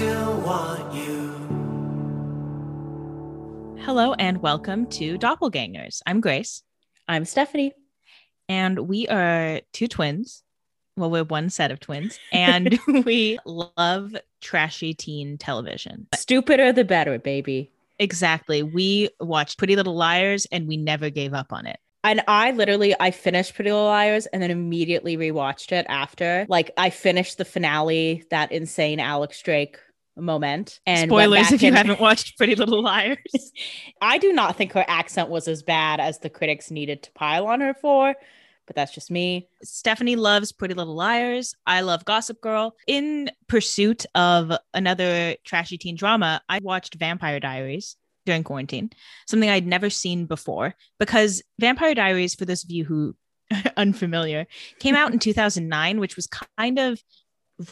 [0.00, 1.28] still want you.
[3.84, 6.00] Hello and welcome to Doppelgangers.
[6.06, 6.62] I'm Grace,
[7.06, 7.74] I'm Stephanie.
[8.48, 10.42] and we are two twins.
[10.96, 16.06] Well, we're one set of twins, and we love trashy teen television.
[16.14, 17.70] Stupider the better, baby.
[17.98, 18.62] Exactly.
[18.62, 21.78] We watched Pretty Little Liars and we never gave up on it.
[22.04, 26.46] And I literally I finished Pretty Little Liars and then immediately rewatched it after.
[26.48, 29.76] Like I finished the finale, that insane Alex Drake
[30.16, 30.80] moment.
[30.86, 33.18] And Spoilers if you and- haven't watched Pretty Little Liars.
[34.02, 37.46] I do not think her accent was as bad as the critics needed to pile
[37.46, 38.14] on her for,
[38.66, 39.48] but that's just me.
[39.62, 41.54] Stephanie loves Pretty Little Liars.
[41.66, 42.76] I love Gossip Girl.
[42.86, 48.90] In pursuit of another trashy teen drama, I watched Vampire Diaries during quarantine,
[49.26, 53.16] something I'd never seen before because Vampire Diaries, for those of you who
[53.52, 54.46] are unfamiliar,
[54.78, 57.02] came out in 2009, which was kind of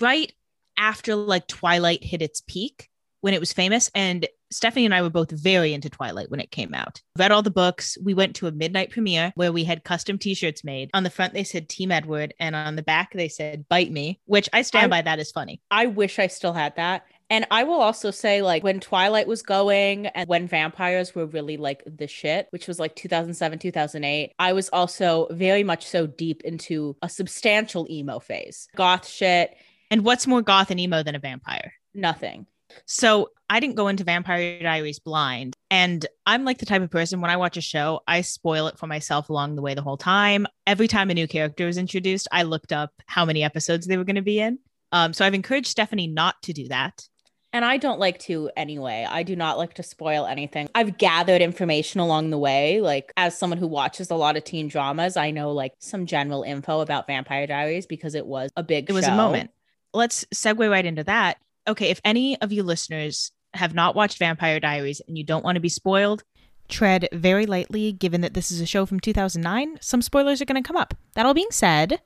[0.00, 0.33] right
[0.78, 2.88] after like Twilight hit its peak
[3.20, 3.91] when it was famous.
[3.94, 7.02] And Stephanie and I were both very into Twilight when it came out.
[7.19, 7.98] Read all the books.
[8.02, 10.89] We went to a midnight premiere where we had custom t-shirts made.
[10.94, 14.20] On the front they said Team Edward and on the back they said Bite Me,
[14.25, 15.61] which I stand I- by that is funny.
[15.70, 17.05] I wish I still had that.
[17.30, 21.58] And I will also say, like, when Twilight was going and when vampires were really
[21.58, 26.41] like the shit, which was like 2007, 2008, I was also very much so deep
[26.42, 28.69] into a substantial emo phase.
[28.77, 29.55] Goth shit,
[29.91, 31.72] And what's more goth and emo than a vampire?
[31.94, 32.47] nothing.
[32.84, 35.56] So I didn't go into Vampire Diaries blind.
[35.70, 38.78] And I'm like the type of person when I watch a show, I spoil it
[38.78, 40.47] for myself along the way the whole time.
[40.67, 44.05] Every time a new character was introduced, I looked up how many episodes they were
[44.05, 44.58] going to be in.
[44.92, 47.08] Um, so I've encouraged Stephanie not to do that.
[47.55, 49.06] And I don't like to anyway.
[49.08, 50.69] I do not like to spoil anything.
[50.75, 52.83] I've gathered information along the way.
[52.83, 56.42] Like, as someone who watches a lot of teen dramas, I know like some general
[56.42, 59.12] info about Vampire Diaries because it was a big It was show.
[59.14, 59.50] a moment.
[59.94, 61.39] Let's segue right into that.
[61.67, 65.56] Okay, if any of you listeners have not watched Vampire Diaries and you don't want
[65.56, 66.22] to be spoiled,
[66.69, 69.79] tread very lightly given that this is a show from 2009.
[69.80, 70.95] Some spoilers are going to come up.
[71.14, 72.01] That all being said,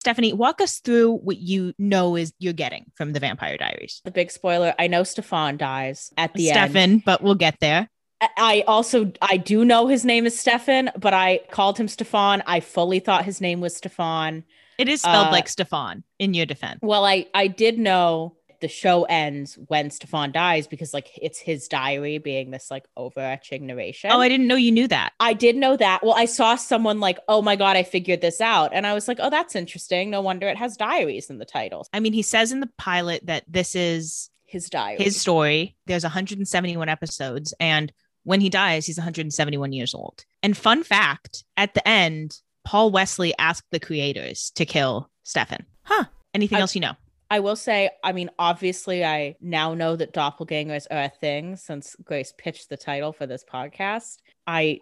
[0.00, 4.00] Stephanie, walk us through what you know is you're getting from the Vampire Diaries.
[4.04, 6.70] The big spoiler I know Stefan dies at the end.
[6.72, 7.88] Stefan, but we'll get there.
[8.20, 12.42] I- I also I do know his name is Stefan, but I called him Stefan.
[12.46, 14.44] I fully thought his name was Stefan.
[14.78, 16.78] It is spelled Uh, like Stefan in your defense.
[16.82, 21.68] Well, I I did know the show ends when Stefan dies because like it's his
[21.68, 24.10] diary being this like overarching narration.
[24.12, 25.12] Oh, I didn't know you knew that.
[25.20, 26.02] I did know that.
[26.02, 29.06] Well, I saw someone like, "Oh my god, I figured this out." And I was
[29.06, 30.10] like, "Oh, that's interesting.
[30.10, 33.26] No wonder it has diaries in the title." I mean, he says in the pilot
[33.26, 35.02] that this is His diary.
[35.04, 35.76] his story.
[35.86, 37.92] There's 171 episodes, and
[38.24, 40.24] when he dies, he's 171 years old.
[40.42, 45.64] And fun fact: at the end, Paul Wesley asked the creators to kill Stefan.
[45.84, 46.04] Huh?
[46.34, 46.92] Anything I- else you know?
[47.30, 51.96] I will say, I mean, obviously, I now know that doppelgangers are a thing since
[52.04, 54.18] Grace pitched the title for this podcast.
[54.46, 54.80] I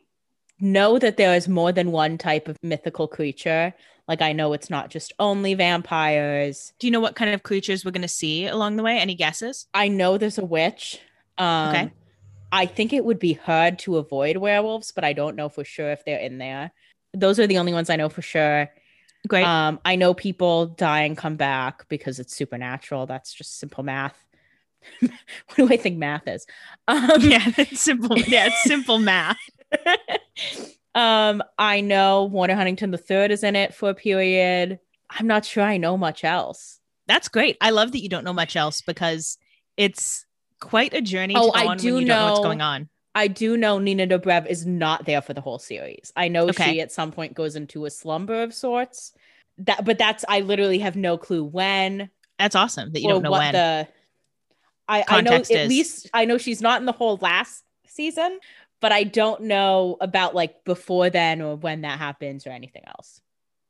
[0.61, 3.73] know that there is more than one type of mythical creature.
[4.09, 6.73] Like, I know it's not just only vampires.
[6.79, 8.99] Do you know what kind of creatures we're going to see along the way?
[8.99, 9.67] Any guesses?
[9.75, 11.01] I know there's a witch.
[11.39, 11.93] Um, Okay.
[12.53, 15.91] I think it would be hard to avoid werewolves, but I don't know for sure
[15.91, 16.73] if they're in there.
[17.19, 18.71] Those are the only ones I know for sure.
[19.27, 19.45] Great.
[19.45, 23.07] Um, I know people die and come back because it's supernatural.
[23.07, 24.23] That's just simple math.
[25.01, 25.11] what
[25.57, 26.47] do I think math is?
[26.87, 28.19] Um, yeah, it's simple.
[28.19, 29.39] Yeah, it's simple math.
[30.95, 34.79] um, I know Warner Huntington III is in it for a period.
[35.11, 36.81] I'm not sure I know much else.
[37.07, 37.57] That's great.
[37.61, 39.39] I love that you don't know much else because
[39.77, 40.27] it's
[40.61, 42.89] quite a journey Oh, I do don't know what's going on.
[43.17, 46.13] I do know Nina Dobrev is not there for the whole series.
[46.17, 46.75] I know Okay.
[46.75, 49.15] she at some point goes into a slumber of sorts.
[49.59, 53.31] That, but that's I literally have no clue when That's awesome that you don't know
[53.31, 53.53] what when.
[53.55, 53.89] the.
[54.87, 58.39] I, I know context at least I know she's not in the whole last season,
[58.81, 63.23] but I don't know about like before then or when that happens or anything else.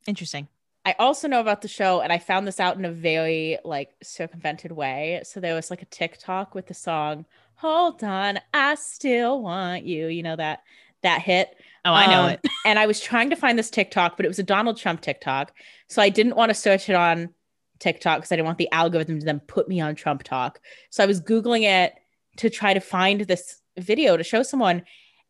[0.09, 0.49] Interesting.
[0.85, 3.91] I also know about the show, and I found this out in a very like
[4.03, 5.21] circumvented way.
[5.25, 10.07] So there was like a TikTok with the song "Hold On, I Still Want You."
[10.09, 10.61] You know that
[11.03, 11.55] that hit.
[11.85, 12.41] Oh, I know Um, it.
[12.65, 15.53] and I was trying to find this TikTok, but it was a Donald Trump TikTok,
[15.89, 17.31] so I didn't want to search it on
[17.79, 20.61] TikTok because I didn't want the algorithm to then put me on Trump talk.
[20.91, 21.95] So I was googling it
[22.39, 24.83] to try to find this video to show someone,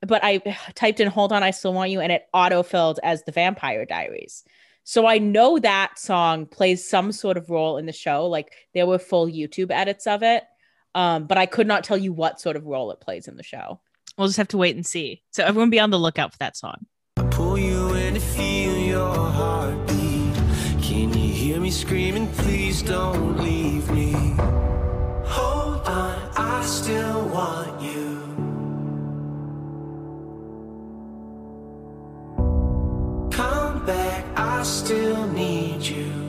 [0.07, 0.39] but I
[0.75, 4.45] typed in "Hold On, I Still Want You" and it auto-filled as the Vampire Diaries.
[4.85, 8.27] So I know that song plays some sort of role in the show.
[8.29, 10.45] Like there were full YouTube edits of it,
[10.97, 13.43] um, but I could not tell you what sort of role it plays in the
[13.43, 13.81] show.
[14.17, 15.23] We'll just have to wait and see.
[15.31, 16.87] So everyone be on the lookout for that song.
[17.19, 18.17] I pull you in
[35.87, 36.26] to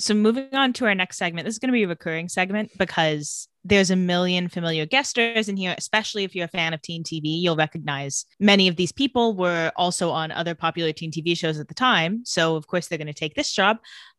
[0.00, 2.70] So moving on to our next segment, this is going to be a recurring segment
[2.78, 6.80] because there's a million familiar guest stars in here, especially if you're a fan of
[6.80, 11.36] teen TV, you'll recognize many of these people were also on other popular teen TV
[11.36, 12.22] shows at the time.
[12.24, 13.76] So of course they're going to take this job.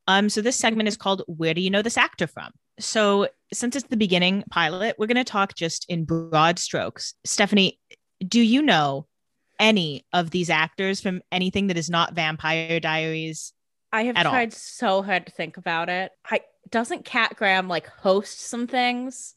[0.07, 2.51] Um, so this segment is called Where Do You Know This Actor From?
[2.80, 7.16] So since it's the beginning pilot, we're going to talk just in broad strokes.
[7.25, 7.80] Stephanie,
[8.25, 9.07] do you know
[9.60, 13.54] any of these actors from anything that is not Vampire Diaries?
[13.93, 14.31] I have At all.
[14.31, 16.11] tried so hard to think about it.
[16.29, 19.33] I doesn't Kat Graham like host some things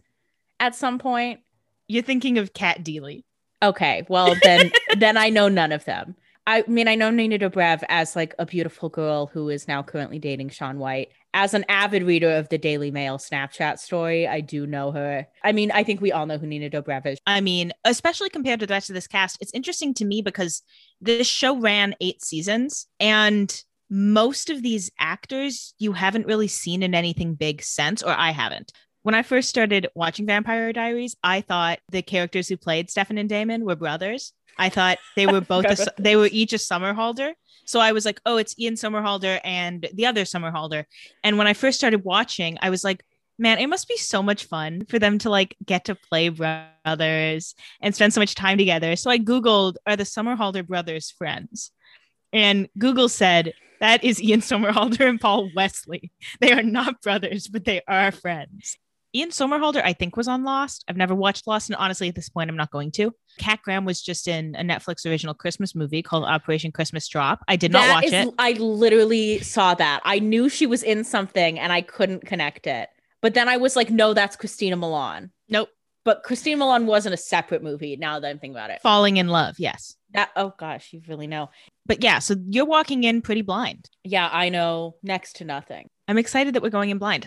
[0.60, 1.40] at some point?
[1.88, 3.24] You're thinking of Cat Deeley.
[3.62, 6.16] Okay, well then then I know none of them.
[6.46, 10.18] I mean, I know Nina Dobrev as like a beautiful girl who is now currently
[10.18, 11.08] dating Shaun White.
[11.32, 15.26] As an avid reader of the Daily Mail Snapchat story, I do know her.
[15.42, 17.18] I mean, I think we all know who Nina Dobrev is.
[17.26, 20.62] I mean, especially compared to the rest of this cast, it's interesting to me because
[21.00, 26.94] this show ran eight seasons and most of these actors you haven't really seen in
[26.94, 28.72] anything big since, or I haven't.
[29.02, 33.28] When I first started watching Vampire Diaries, I thought the characters who played Stefan and
[33.28, 34.32] Damon were brothers.
[34.58, 37.32] I thought they were both, a, they were each a Somerhalder.
[37.66, 40.84] So I was like, oh, it's Ian Somerhalder and the other Somerhalder.
[41.22, 43.04] And when I first started watching, I was like,
[43.38, 47.54] man, it must be so much fun for them to like get to play brothers
[47.80, 48.96] and spend so much time together.
[48.96, 51.72] So I Googled, are the Somerhalder brothers friends?
[52.32, 53.54] And Google said,
[53.84, 56.10] that is Ian Somerhalder and Paul Wesley.
[56.40, 58.78] They are not brothers, but they are friends.
[59.14, 60.86] Ian Somerhalder, I think, was on Lost.
[60.88, 63.12] I've never watched Lost, and honestly, at this point, I'm not going to.
[63.38, 67.44] Kat Graham was just in a Netflix original Christmas movie called Operation Christmas Drop.
[67.46, 68.28] I did not watch is- it.
[68.38, 70.00] I literally saw that.
[70.02, 72.88] I knew she was in something and I couldn't connect it.
[73.20, 75.28] But then I was like, no, that's Christina Milian.
[75.50, 75.68] Nope.
[76.04, 78.80] But Christina Milian wasn't a separate movie now that I'm thinking about it.
[78.82, 79.94] Falling Inn Love, yes.
[80.12, 81.50] That oh gosh, you really know.
[81.86, 83.90] But yeah, so you're walking in pretty blind.
[84.04, 85.88] Yeah, I know next to nothing.
[86.08, 87.26] I'm excited that we're going in blind.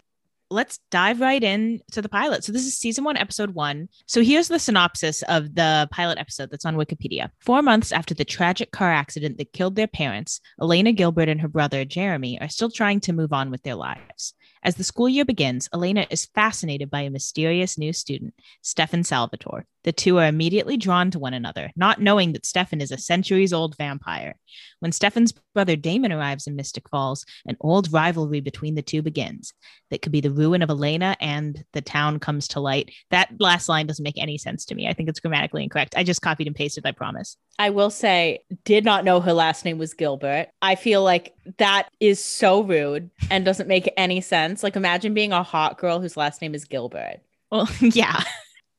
[0.49, 2.45] Let's dive right in to the pilot.
[2.45, 3.89] So this is season one, episode one.
[4.05, 7.29] So here's the synopsis of the pilot episode that's on Wikipedia.
[7.41, 11.49] Four months after the tragic car accident that killed their parents, Elena Gilbert and her
[11.49, 14.33] brother Jeremy are still trying to move on with their lives.
[14.67, 18.33] As the school year begins, Elena is fascinated by a mysterious new student,
[18.63, 19.65] Stefan Salvatore.
[19.85, 23.53] The two are immediately drawn to one another, not knowing that Stefan is a centuries
[23.53, 24.35] old vampire.
[24.81, 29.53] When Stefan's brother Damon arrives in Mystic Falls, an old rivalry between the two begins
[29.89, 32.91] that could be the ruin of Elena and the town comes to light.
[33.09, 34.89] That last line doesn't make any sense to me.
[34.89, 35.95] I think it's grammatically incorrect.
[35.95, 37.37] I just copied and pasted, I promise.
[37.59, 40.49] I will say, did not know her last name was Gilbert.
[40.61, 44.61] I feel like that is so rude and doesn't make any sense.
[44.61, 47.19] Like, imagine being a hot girl whose last name is Gilbert.
[47.51, 48.21] Well, yeah.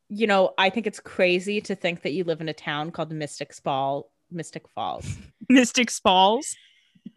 [0.09, 3.11] You know, I think it's crazy to think that you live in a town called
[3.11, 5.17] Mystic Fall, Mystic Falls.
[5.49, 6.55] Mystic Falls.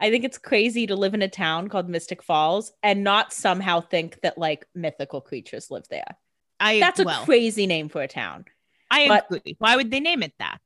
[0.00, 3.80] I think it's crazy to live in a town called Mystic Falls and not somehow
[3.80, 6.16] think that like mythical creatures live there.
[6.58, 8.44] I That's a well, crazy name for a town.
[8.90, 9.56] I but- agree.
[9.58, 10.60] Why would they name it that?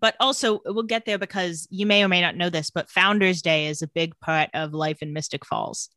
[0.00, 3.42] But also, we'll get there because you may or may not know this, but Founders
[3.42, 5.90] Day is a big part of life in Mystic Falls.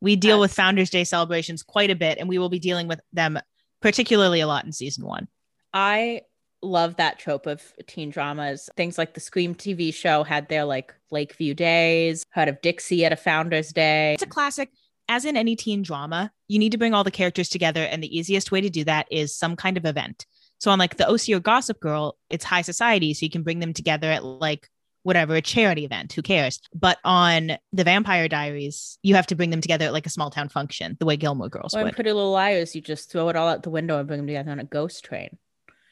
[0.00, 3.00] We deal with Founders Day celebrations quite a bit, and we will be dealing with
[3.12, 3.38] them
[3.80, 5.28] particularly a lot in season one.
[5.72, 6.22] I
[6.62, 8.68] love that trope of teen dramas.
[8.76, 13.12] Things like the Scream TV show had their like Lakeview Days, heard of Dixie at
[13.12, 14.14] a Founders Day.
[14.14, 14.70] It's a classic.
[15.08, 18.16] As in any teen drama, you need to bring all the characters together, and the
[18.16, 20.26] easiest way to do that is some kind of event.
[20.64, 23.58] So on like the OC or Gossip Girl, it's high society, so you can bring
[23.58, 24.70] them together at like
[25.02, 26.14] whatever a charity event.
[26.14, 26.58] Who cares?
[26.74, 30.30] But on the Vampire Diaries, you have to bring them together at like a small
[30.30, 31.94] town function, the way Gilmore Girls Or in would.
[31.94, 34.52] Pretty Little Liars, you just throw it all out the window and bring them together
[34.52, 35.36] on a ghost train.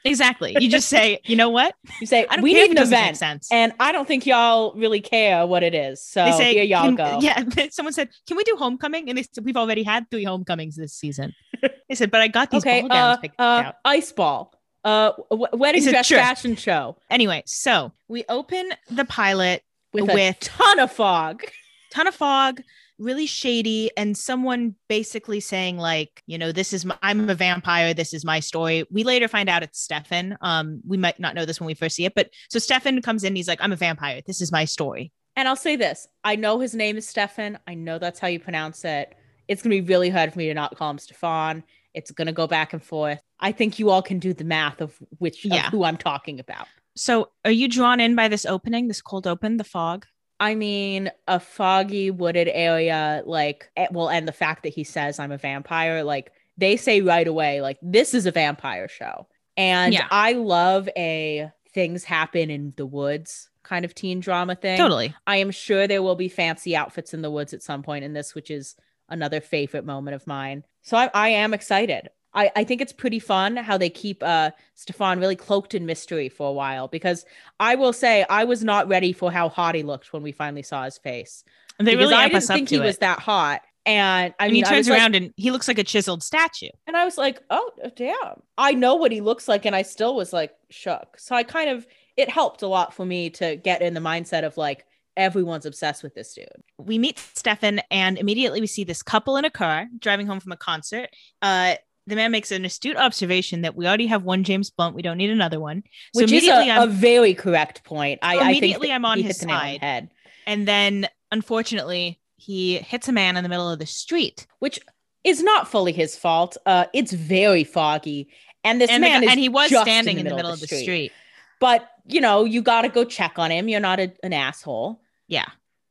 [0.06, 0.56] Exactly.
[0.58, 1.74] You just say, you know what?
[2.00, 3.18] You say, I don't we care need an event.
[3.18, 3.48] sense.
[3.52, 6.02] And I don't think y'all really care what it is.
[6.02, 7.18] So they say, here y'all "Can- go.
[7.20, 7.44] Yeah.
[7.70, 10.94] Someone said, "Can we do homecoming?" And they said, "We've already had three homecomings this
[10.94, 11.34] season."
[11.88, 12.80] They said, "But I got these Okay.
[12.80, 14.54] ball gowns Uh, picked uh, out." ice ball.
[14.84, 19.62] Uh, wedding dress "Sure." fashion show Anyway, so we open the pilot
[19.92, 21.44] with, a With- ton of fog.
[21.92, 22.62] ton of fog,
[22.98, 27.94] really shady, and someone basically saying like, you know, this is my, I'm a vampire.
[27.94, 28.84] This is my story.
[28.90, 30.36] We later find out it's Stefan.
[30.40, 33.22] Um, we might not know this when we first see it, but so Stefan comes
[33.24, 33.36] in.
[33.36, 34.20] He's like, I'm a vampire.
[34.26, 35.12] This is my story.
[35.36, 37.58] And I'll say this: I know his name is Stefan.
[37.66, 39.14] I know that's how you pronounce it.
[39.48, 41.62] It's gonna be really hard for me to not call him Stefan.
[41.94, 43.20] It's gonna go back and forth.
[43.40, 45.66] I think you all can do the math of which Yeah.
[45.66, 46.66] of who I'm talking about.
[46.94, 50.06] So, are you drawn in by this opening, this cold open, the fog?
[50.40, 55.18] I mean, a foggy wooded area, like, eh, well, and the fact that he says
[55.18, 59.26] I'm a vampire, like, they say right away, like, this is a vampire show.
[59.56, 60.08] And Yeah.
[60.10, 64.76] I love a things happen in the woods kind of teen drama thing.
[64.76, 65.14] Totally.
[65.26, 68.12] I am sure there will be fancy outfits in the woods at some point in
[68.12, 68.74] this, which is
[69.08, 70.64] another favorite moment of mine.
[70.82, 72.08] So I, I am excited.
[72.34, 76.28] I, I think it's pretty fun how they keep uh Stefan really cloaked in mystery
[76.30, 77.26] for a while because
[77.60, 80.62] I will say I was not ready for how hot he looked when we finally
[80.62, 81.44] saw his face.
[81.78, 82.80] And they because really I didn't think he it.
[82.82, 83.60] was that hot.
[83.84, 85.84] And I and mean, he I turns was like- around and he looks like a
[85.84, 86.68] chiseled statue.
[86.86, 88.40] and I was like, oh, damn.
[88.56, 89.66] I know what he looks like.
[89.66, 91.18] And I still was like shook.
[91.18, 94.44] So I kind of, it helped a lot for me to get in the mindset
[94.44, 96.48] of like, everyone's obsessed with this dude.
[96.78, 100.52] we meet Stefan and immediately we see this couple in a car driving home from
[100.52, 101.10] a concert.
[101.40, 101.74] Uh,
[102.06, 104.96] the man makes an astute observation that we already have one James Blunt.
[104.96, 105.84] We don't need another one.
[106.14, 108.18] So Which is immediately a, I'm, a very correct point.
[108.22, 109.80] I, I immediately that I'm on his the on side.
[109.80, 110.10] head.
[110.46, 114.46] and then unfortunately he hits a man in the middle of the street.
[114.58, 114.80] which
[115.24, 116.56] is not fully his fault.
[116.66, 118.28] Uh, it's very foggy,
[118.64, 121.12] and this and, man is and he was standing in the middle, of the street.
[121.60, 123.68] But you know, you got to go check on him.
[123.68, 125.00] You're not a, an asshole.
[125.32, 125.48] Yeah.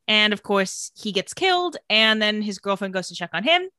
[0.07, 3.69] And of course, he gets killed, and then his girlfriend goes to check on him.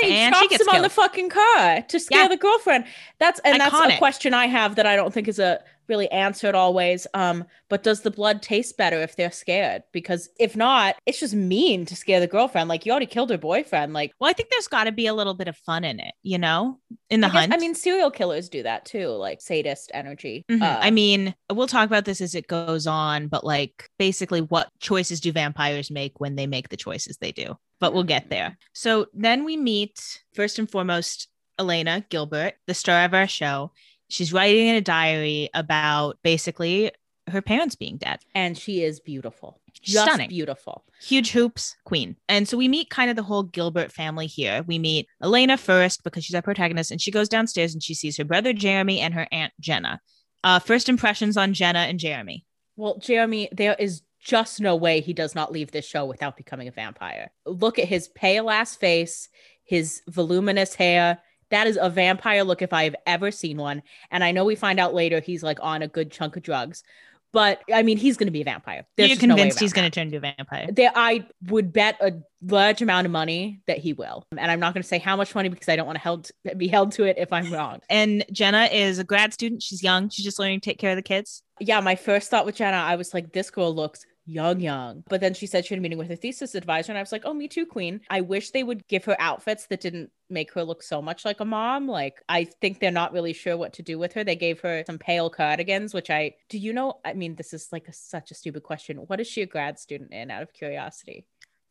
[0.00, 2.28] Then he And she chops gets him on the fucking car to scare Yeah.
[2.28, 2.84] the girlfriend.
[3.18, 6.56] That's and that's a question I have that I don't think is a really answered
[6.56, 7.06] always.
[7.14, 9.84] Um, but does the blood taste better if they're scared?
[9.92, 12.68] Because if not, it's just mean to scare the girlfriend.
[12.68, 13.92] Like you already killed her boyfriend.
[13.92, 16.12] Like Well, I think there's got to be a little bit of fun in it,
[16.24, 17.54] you know, in the I, guess- hunt.
[17.54, 20.44] I mean, serial killers do that too, like sadist energy.
[20.50, 20.60] Mhm.
[20.60, 24.68] Uh, I mean, we'll talk about this as it goes on, but like basically, what
[24.80, 27.56] choices do vampires make when they make the choices they do?
[27.80, 28.56] But we'll get there.
[28.72, 31.28] So then we meet first and foremost
[31.58, 33.72] Elena Gilbert, the star of our show.
[34.08, 36.92] She's writing in a diary about basically
[37.28, 38.20] her parents being dead.
[38.34, 40.28] and she is beautiful, just stunning.
[40.28, 40.84] beautiful.
[41.02, 42.16] Huge hoops, queen.
[42.28, 44.62] And so we meet kind of the whole Gilbert family here.
[44.66, 48.16] We meet Elena first because she's our protagonist, and she goes downstairs and she sees
[48.16, 50.00] her brother Jeremy and her aunt Jenna.
[50.44, 52.44] Uh, first impressions on Jenna and Jeremy.
[52.76, 56.66] Well, Jeremy, there is just no way he does not leave this show without becoming
[56.66, 57.30] a vampire.
[57.46, 59.28] Look at his pale ass face,
[59.62, 61.22] his voluminous hair.
[61.50, 63.84] That is a vampire look if I have ever seen one.
[64.10, 66.82] And I know we find out later he's like on a good chunk of drugs,
[67.32, 68.84] but I mean, he's going to be a vampire.
[68.96, 70.66] There's You're just no convinced he's going to turn into a vampire.
[70.72, 74.24] There, I would bet a large amount of money that he will.
[74.36, 76.30] And I'm not going to say how much money because I don't want to held,
[76.56, 77.80] be held to it if I'm wrong.
[77.88, 79.62] And Jenna is a grad student.
[79.62, 80.08] She's young.
[80.08, 81.42] She's just learning to take care of the kids.
[81.60, 85.04] yeah, my first thought with Jenna, I was like, this girl looks young, young.
[85.08, 87.12] But then she said she had a meeting with her thesis advisor, and I was
[87.12, 88.00] like, oh, me too, queen.
[88.10, 91.40] I wish they would give her outfits that didn't make her look so much like
[91.40, 91.88] a mom.
[91.88, 94.24] Like, I think they're not really sure what to do with her.
[94.24, 96.94] They gave her some pale cardigans, which I do you know?
[97.04, 98.98] I mean, this is like a, such a stupid question.
[98.98, 101.26] What is she a grad student in out of curiosity?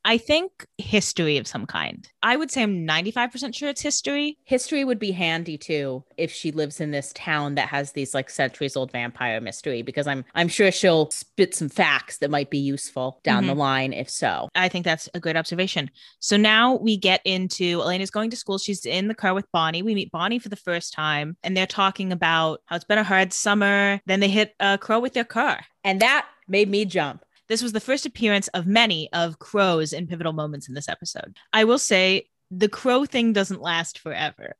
[0.05, 2.07] I think history of some kind.
[2.21, 4.37] I would say I'm 95% sure it's history.
[4.43, 8.29] History would be handy too if she lives in this town that has these like
[8.29, 12.59] centuries old vampire mystery because I'm I'm sure she'll spit some facts that might be
[12.59, 13.59] useful down the mm-hmm.
[13.59, 14.47] line if so.
[14.53, 15.89] I think that's a great observation.
[16.19, 18.59] So now we get into Elena's going to school.
[18.59, 19.81] She's in the car with Bonnie.
[19.81, 23.03] We meet Bonnie for the first time, and they're talking about how it's been a
[23.03, 23.99] hard summer.
[24.05, 25.61] Then they hit a crow with their car.
[25.83, 27.25] And that made me jump.
[27.47, 31.37] This was the first appearance of many of crows in pivotal moments in this episode.
[31.53, 34.55] I will say the crow thing doesn't last forever.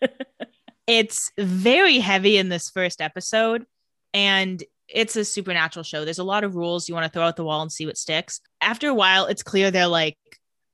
[0.86, 3.66] it's very heavy in this first episode,
[4.14, 6.04] and it's a supernatural show.
[6.04, 7.98] There's a lot of rules you want to throw out the wall and see what
[7.98, 8.40] sticks.
[8.60, 10.16] After a while, it's clear they're like,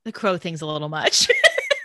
[0.04, 1.28] the crow thing's a little much.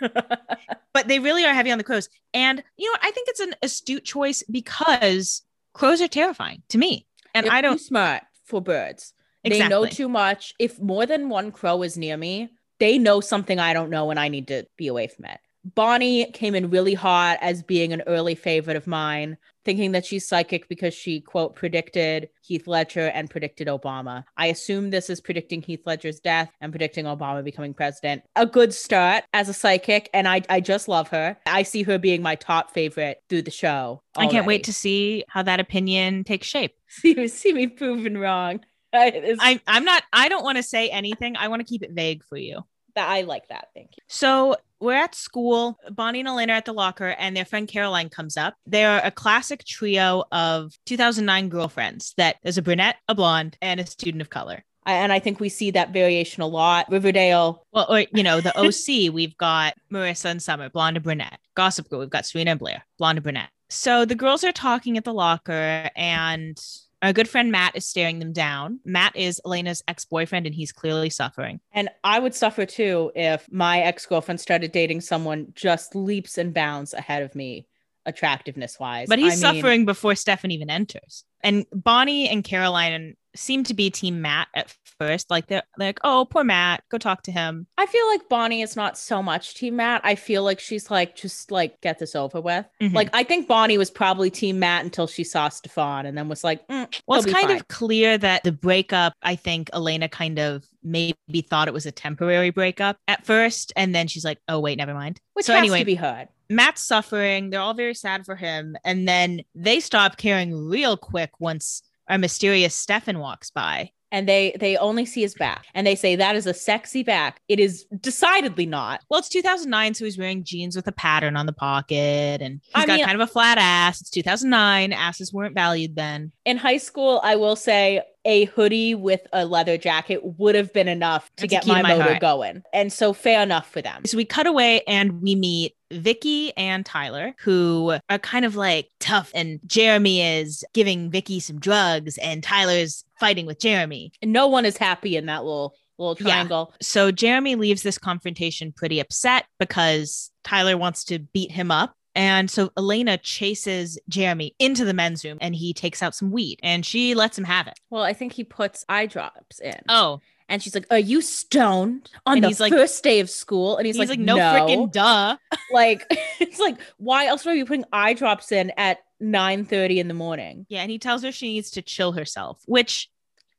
[0.00, 2.08] but they really are heavy on the crows.
[2.32, 2.98] And you know?
[3.02, 5.42] I think it's an astute choice because
[5.74, 7.06] crows are terrifying to me.
[7.34, 9.12] And They're I don't smart for birds.
[9.44, 10.54] They know too much.
[10.58, 14.18] If more than one crow is near me, they know something I don't know and
[14.18, 15.38] I need to be away from it.
[15.64, 20.26] Bonnie came in really hot as being an early favorite of mine, thinking that she's
[20.26, 24.24] psychic because she, quote, predicted Heath Ledger and predicted Obama.
[24.36, 28.24] I assume this is predicting Heath Ledger's death and predicting Obama becoming president.
[28.34, 31.36] A good start as a psychic, and I, I just love her.
[31.46, 34.02] I see her being my top favorite through the show.
[34.16, 36.74] I can't wait to see how that opinion takes shape.
[36.88, 38.60] see, me- see me proven wrong.
[38.92, 41.36] I, it's- I, I'm not, I don't want to say anything.
[41.36, 42.60] I want to keep it vague for you.
[42.94, 43.68] that I like that.
[43.74, 44.02] Thank you.
[44.08, 45.78] So we're at school.
[45.90, 48.54] Bonnie and Elena are at the locker, and their friend Caroline comes up.
[48.66, 53.86] They're a classic trio of 2009 girlfriends That is a brunette, a blonde, and a
[53.86, 54.64] student of color.
[54.84, 56.90] I- and I think we see that variation a lot.
[56.90, 61.38] Riverdale, Well, or, you know, the OC, we've got Marissa and Summer, blonde and brunette.
[61.54, 63.50] Gossip Girl, we've got Serena and Blair, blonde and brunette.
[63.70, 66.58] So the girls are talking at the locker, and
[67.02, 68.78] Our good friend Matt is staring them down.
[68.84, 71.58] Matt is Elena's ex boyfriend and he's clearly suffering.
[71.72, 76.54] And I would suffer too if my ex girlfriend started dating someone just leaps and
[76.54, 77.66] bounds ahead of me,
[78.06, 79.08] attractiveness wise.
[79.08, 81.24] But he's I mean, suffering before Stefan even enters.
[81.44, 85.28] And Bonnie and Caroline seem to be team Matt at first.
[85.30, 87.66] Like they're like, oh, poor Matt, go talk to him.
[87.78, 90.02] I feel like Bonnie is not so much team Matt.
[90.04, 92.66] I feel like she's like, just like get this over with.
[92.80, 92.92] Mhm.
[92.92, 96.44] Like I think Bonnie was probably team Matt until she saw Stefan and then was
[96.44, 97.56] like, mm, Well, it's kind fine.
[97.56, 101.92] of clear that the breakup, I think Elena kind of maybe thought it was a
[101.92, 103.72] temporary breakup at first.
[103.74, 105.20] And then she's like, oh, wait, never mind.
[105.32, 106.28] which so has anyway, to be heard.
[106.56, 107.50] Matt's suffering.
[107.50, 108.76] They're all very sad for him.
[108.84, 113.90] And then they stop caring real quick once our mysterious Stefan walks by.
[114.14, 117.40] And they they only see his back and they say that is a sexy back.
[117.48, 119.00] It is decidedly not.
[119.08, 122.70] Well, it's 2009, so he's wearing jeans with a pattern on the pocket, and he's
[122.74, 124.02] I got mean- kind of a flat ass.
[124.02, 124.92] It's 2009.
[124.92, 126.30] Asses weren't valued then.
[126.44, 130.88] In high school, I will say a hoodie with a leather jacket would have been
[130.88, 132.20] enough to That's get my, my motor heart.
[132.20, 132.62] going.
[132.74, 134.04] And so fair enough for them.
[134.04, 138.88] So we cut away and we meet Vicky and Tyler, who are kind of like
[139.00, 144.12] tough, and Jeremy is giving Vicky some drugs, and Tyler's fighting with Jeremy.
[144.22, 146.32] And no one is happy in that little little Yeah.
[146.34, 146.72] triangle.
[146.80, 151.94] So Jeremy leaves this confrontation pretty upset because Tyler wants to beat him up.
[152.14, 156.60] And so Elena chases Jeremy into the men's room and he takes out some weed
[156.62, 157.78] and she lets him have it.
[157.90, 159.80] Well, I think he puts eye drops in.
[159.88, 163.30] Oh, And she's like, Are you stoned on And the he's like- first day of
[163.30, 163.76] school?
[163.78, 165.36] And he's, he's, like, like, no, freaking duh.
[165.72, 166.04] like
[166.40, 170.14] it's like, why else are you putting eye drops in at 9 30 in the
[170.14, 170.66] morning?
[170.68, 170.82] Yeah.
[170.82, 173.08] And he tells her she needs to chill herself, which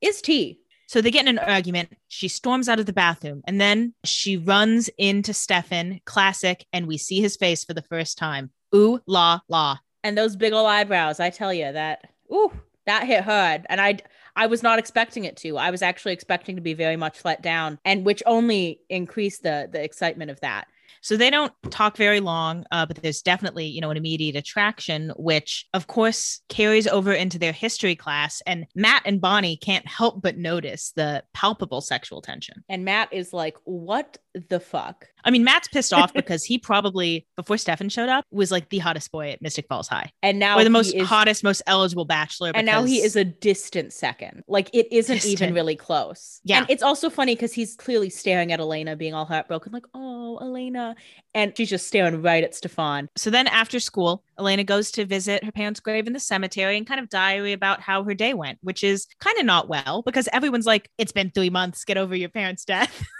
[0.01, 0.59] Is tea.
[0.93, 1.97] So they get in an argument.
[2.07, 6.99] She storms out of the bathroom and then she runs into Stefan, classic, and we
[6.99, 8.51] see his face for the first time.
[8.75, 9.79] Ooh la la.
[10.03, 12.51] And those big ol' eyebrows, I tell you that, ooh,
[12.85, 13.65] that hit hard.
[13.69, 14.01] And I
[14.35, 15.57] I was not expecting it to.
[15.57, 19.67] I was actually expecting to be very much let down, and which only increased the
[19.71, 20.67] the excitement of that.
[21.03, 25.11] So they don't talk very long, uh, but there's definitely, you know, an immediate attraction,
[25.17, 28.41] which of course carries over into their history class.
[28.47, 32.63] And Matt and Bonnie can't help but notice the palpable sexual tension.
[32.69, 34.17] And Matt is like, "What
[34.49, 38.51] the fuck?" I mean, Matt's pissed off because he probably, before Stefan showed up, was
[38.51, 40.11] like the hottest boy at Mystic Falls High.
[40.21, 42.51] And now or the most is- hottest, most eligible bachelor.
[42.53, 44.43] And now he is a distant second.
[44.47, 46.41] Like it isn't even really close.
[46.43, 46.59] Yeah.
[46.59, 50.39] And it's also funny because he's clearly staring at Elena, being all heartbroken, like, oh,
[50.41, 50.95] Elena.
[51.33, 53.09] And she's just staring right at Stefan.
[53.15, 56.85] So then after school, Elena goes to visit her parents' grave in the cemetery and
[56.85, 60.27] kind of diary about how her day went, which is kind of not well because
[60.33, 63.05] everyone's like, it's been three months, get over your parents' death.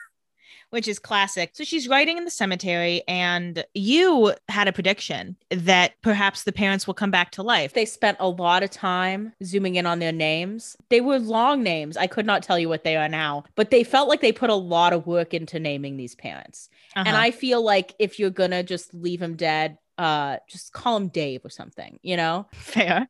[0.74, 1.52] Which is classic.
[1.54, 6.88] So she's writing in the cemetery, and you had a prediction that perhaps the parents
[6.88, 7.74] will come back to life.
[7.74, 10.76] They spent a lot of time zooming in on their names.
[10.90, 11.96] They were long names.
[11.96, 14.50] I could not tell you what they are now, but they felt like they put
[14.50, 16.70] a lot of work into naming these parents.
[16.96, 17.18] And Uh-huh.
[17.18, 21.46] I feel like if you're gonna just leave them dead, uh, just call him Dave
[21.46, 22.48] or something, you know?
[22.54, 23.08] fair.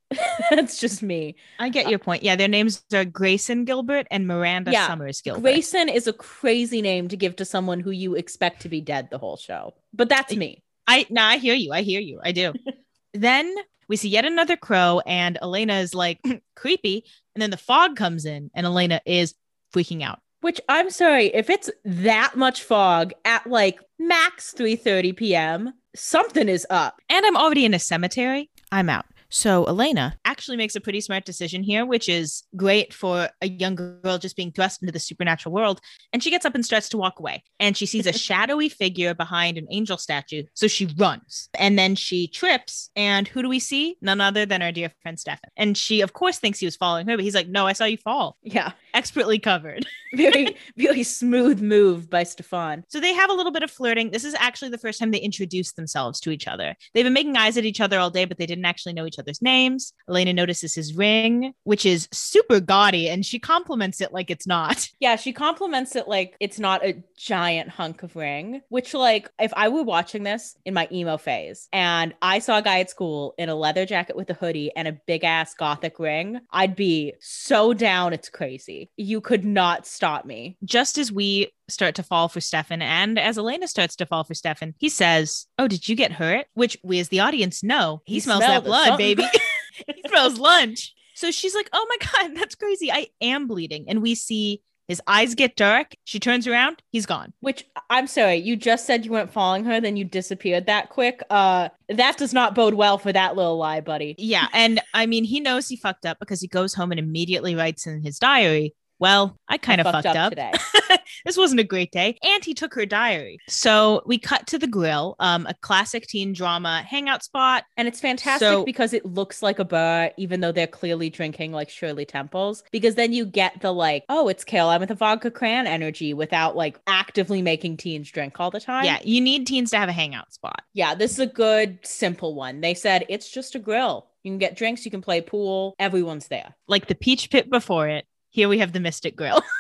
[0.50, 1.36] That's just me.
[1.60, 2.24] I get your point.
[2.24, 5.42] Yeah, their names are Grayson Gilbert and Miranda Yeah, Sommers Gilbert.
[5.42, 9.10] Grayson is a crazy name to give to someone who you expect to be dead
[9.10, 9.74] the whole show.
[9.94, 10.64] But that's me.
[10.88, 11.72] I now I hear you.
[11.72, 12.20] I hear you.
[12.24, 12.54] I do.
[13.14, 13.54] then
[13.88, 16.20] we see yet another crow, and Elena is like
[16.56, 17.06] creepy.
[17.36, 19.34] And then the fog comes in, and Elena is
[19.74, 20.20] freaking out.
[20.42, 26.66] Which I'm sorry, if it's that much fog at like max 3:30 p.m., something is
[26.70, 27.02] up.
[27.10, 28.50] And I'm already in a cemetery.
[28.72, 29.06] I'm out.
[29.34, 33.74] So Elena actually makes a pretty smart decision here, which is great for a young
[33.74, 35.82] girl just being thrust into the supernatural world.
[36.14, 37.44] And she gets up and starts to walk away.
[37.60, 40.44] And she sees a shadowy figure behind an angel statue.
[40.54, 41.50] So she runs.
[41.56, 42.92] And then she trips.
[42.96, 43.98] And who do we see?
[44.02, 45.50] None other than our dear friend Stefan.
[45.58, 47.86] And she, of course, thinks he was following her, but he's like, No, I saw
[47.86, 48.38] you fall.
[48.44, 48.74] Yeah.
[48.94, 49.86] Expertly covered.
[50.16, 52.84] Very, very smooth move by Stefan.
[52.88, 54.12] So they have a little bit of flirting.
[54.12, 56.76] This is actually the first time they introduce themselves to each other.
[56.94, 59.18] They've been making eyes at each other all day, but they didn't actually know each
[59.18, 59.92] other's names.
[60.08, 64.88] Elena notices his ring, which is super gaudy, and she compliments it like it's not.
[65.00, 69.52] Yeah, she compliments it like it's not a giant hunk of ring, which, like, if
[69.54, 73.34] I were watching this in my emo phase and I saw a guy at school
[73.38, 77.16] in a leather jacket with a hoodie and a big ass gothic ring, I'd be
[77.20, 78.14] so down.
[78.14, 78.83] It's crazy.
[78.98, 80.58] You could not stop me.
[80.64, 84.34] Just as we start to fall for Stefan, and as Elena starts to fall for
[84.34, 86.46] Stefan, he says, Oh, did you get hurt?
[86.54, 89.16] Which we as the audience know he, He smells that blood, something.
[89.16, 89.28] baby.
[89.88, 90.94] he smells lunch.
[91.16, 92.92] So she's like, Oh my God, that's crazy.
[92.92, 93.86] I am bleeding.
[93.88, 95.96] And we see His eyes get dark.
[96.04, 96.84] She turns around.
[96.92, 97.34] He's gone.
[97.40, 101.24] Which I'm sorry, you just said you weren't following her, then you disappeared that quick.
[101.32, 104.14] Uh, that does not bode well for that little lie, buddy.
[104.20, 104.50] Yeah.
[104.54, 107.88] And I mean, he knows he fucked up because he goes home and immediately writes
[107.88, 110.30] in his diary, well, I kind of fucked, up.
[110.30, 110.54] today.
[111.26, 112.18] this wasn't a great day.
[112.24, 113.38] And he took her diary.
[113.50, 117.66] So we cut to the grill, um, a classic teen drama hangout spot.
[117.76, 121.52] And it's fantastic So- because it looks like a bar, even though they're clearly drinking
[121.52, 122.64] like Shirley Temples.
[122.72, 126.56] Because then you get the like, oh, it's Caroline with a vodka cran energy without
[126.56, 128.86] like actively making teens drink all the time.
[128.86, 130.62] Yeah, you need teens to have a hangout spot.
[130.72, 132.62] Yeah, this is a good, simple one.
[132.62, 134.08] They said it's just a grill.
[134.24, 136.56] You can get drinks, you can play pool, everyone's there.
[136.68, 138.06] Like the peach pit before it.
[138.34, 139.42] Here we have the Mystic Grill.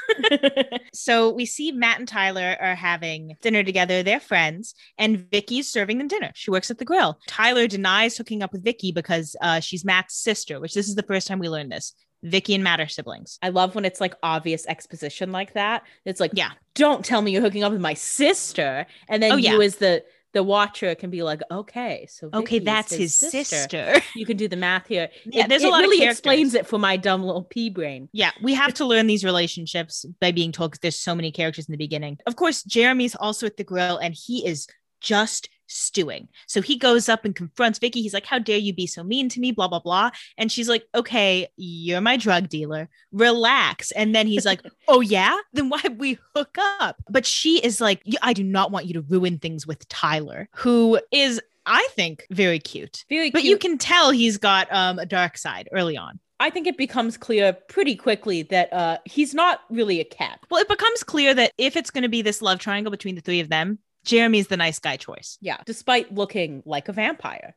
[0.94, 4.02] so we see Matt and Tyler are having dinner together.
[4.02, 6.32] They're friends, and Vicky's serving them dinner.
[6.34, 7.20] She works at the grill.
[7.28, 11.04] Tyler denies hooking up with Vicky because uh, she's Matt's sister, which this is the
[11.04, 11.94] first time we learned this.
[12.24, 13.38] Vicky and Matt are siblings.
[13.44, 15.84] I love when it's like obvious exposition like that.
[16.06, 16.52] It's like, Yeah.
[16.74, 18.88] don't tell me you're hooking up with my sister.
[19.08, 19.66] And then Oh, you yeah.
[19.66, 23.93] as the the watcher can be like, okay, so Okay, Vicky is that's his sister.
[24.15, 25.10] You can do the math here.
[25.26, 28.10] Yeah, It- there's a lot really explains it for my dumb little pea brain.
[28.12, 31.67] Yeah, we have to learn these relationships by being told because there's so many characters
[31.67, 32.17] in the beginning.
[32.26, 34.67] Of course, Jeremy's also at the grill and he is
[35.02, 36.28] just stewing.
[36.47, 38.02] So he goes up and confronts Vicky.
[38.02, 39.52] He's like, How dare you be so mean to me?
[39.52, 40.12] Blah, blah, blah.
[40.38, 42.89] And she's like, Okay, you're my drug dealer.
[43.12, 43.91] Relax.
[43.91, 45.38] And then he's like, Oh, yeah?
[45.54, 46.97] Then why we hook up?
[47.10, 50.99] But she is like, I do not want you to ruin things with Tyler, who
[51.12, 53.06] is, I think, very cute.
[53.10, 53.34] Very cute.
[53.34, 56.19] But you can tell he's got um, a dark side early on.
[56.39, 60.39] I think it becomes clear pretty quickly that uh he's not really a cat.
[60.49, 63.21] Well, it becomes clear that if it's going to be this love triangle between the
[63.21, 65.38] three of them, Jeremy's the nice guy choice.
[65.42, 67.56] Yeah, despite looking like a vampire.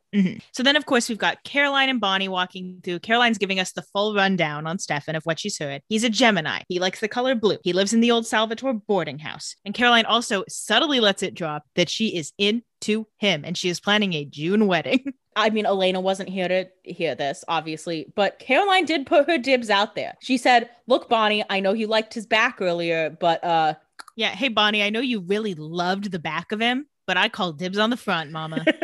[0.51, 2.99] So then, of course, we've got Caroline and Bonnie walking through.
[2.99, 5.81] Caroline's giving us the full rundown on Stefan of what she's heard.
[5.89, 6.61] He's a Gemini.
[6.69, 7.57] He likes the color blue.
[7.63, 9.55] He lives in the old Salvatore boarding house.
[9.65, 13.79] And Caroline also subtly lets it drop that she is into him and she is
[13.79, 15.13] planning a June wedding.
[15.35, 19.69] I mean, Elena wasn't here to hear this, obviously, but Caroline did put her dibs
[19.69, 20.15] out there.
[20.19, 23.75] She said, Look, Bonnie, I know you liked his back earlier, but uh
[24.17, 24.29] yeah.
[24.31, 27.77] Hey, Bonnie, I know you really loved the back of him, but I called dibs
[27.77, 28.65] on the front, mama.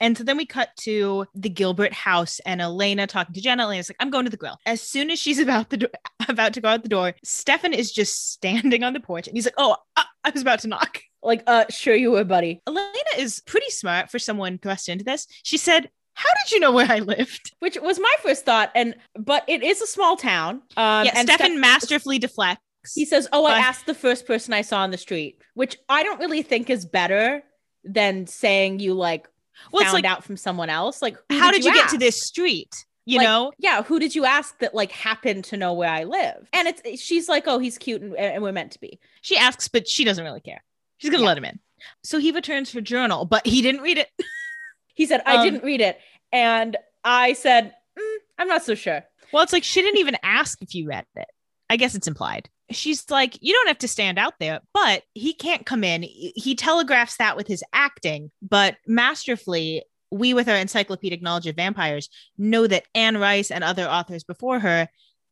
[0.00, 3.64] And so then we cut to the Gilbert house and Elena talking to Jenna.
[3.64, 4.56] Elena's like, I'm going to the grill.
[4.64, 5.88] As soon as she's about the do-
[6.28, 9.44] about to go out the door, Stefan is just standing on the porch and he's
[9.44, 11.00] like, Oh, uh, I was about to knock.
[11.22, 12.62] like, uh, sure you were, buddy.
[12.68, 12.86] Elena
[13.16, 15.26] is pretty smart for someone thrust into this.
[15.42, 17.56] She said, How did you know where I lived?
[17.58, 18.70] Which was my first thought.
[18.76, 20.62] And but it is a small town.
[20.76, 22.62] Um yeah, and Stefan Steph- masterfully deflects.
[22.94, 26.02] He says, Oh, I asked the first person I saw on the street, which I
[26.02, 27.42] don't really think is better
[27.84, 29.28] than saying you like
[29.72, 31.02] well, found like, out from someone else.
[31.02, 32.84] Like, how did you, get to this street?
[33.06, 33.52] You Like, know?
[33.58, 37.00] yeah who did you ask that like happened to know where i live and it's
[37.00, 40.04] she's like oh he's cute and, and we're meant to be She asks, but she
[40.04, 40.62] doesn't really care.
[40.98, 41.28] She's gonna Yeah.
[41.28, 41.58] let him in.
[42.04, 44.08] So he returns for journal, but he didn't read it.
[44.94, 45.98] he said i Um, didn't read it
[46.32, 50.60] and i said "Mm, i'm not so sure Well, it's like she didn't even ask
[50.60, 51.28] if you read it.
[51.70, 52.50] I guess it's implied.
[52.70, 56.02] She's like, you don't have to stand out there, but he can't come in.
[56.02, 62.08] He telegraphs that with his acting, but masterfully, we with our encyclopedic knowledge of vampires
[62.36, 64.88] know that Anne Rice and other authors before her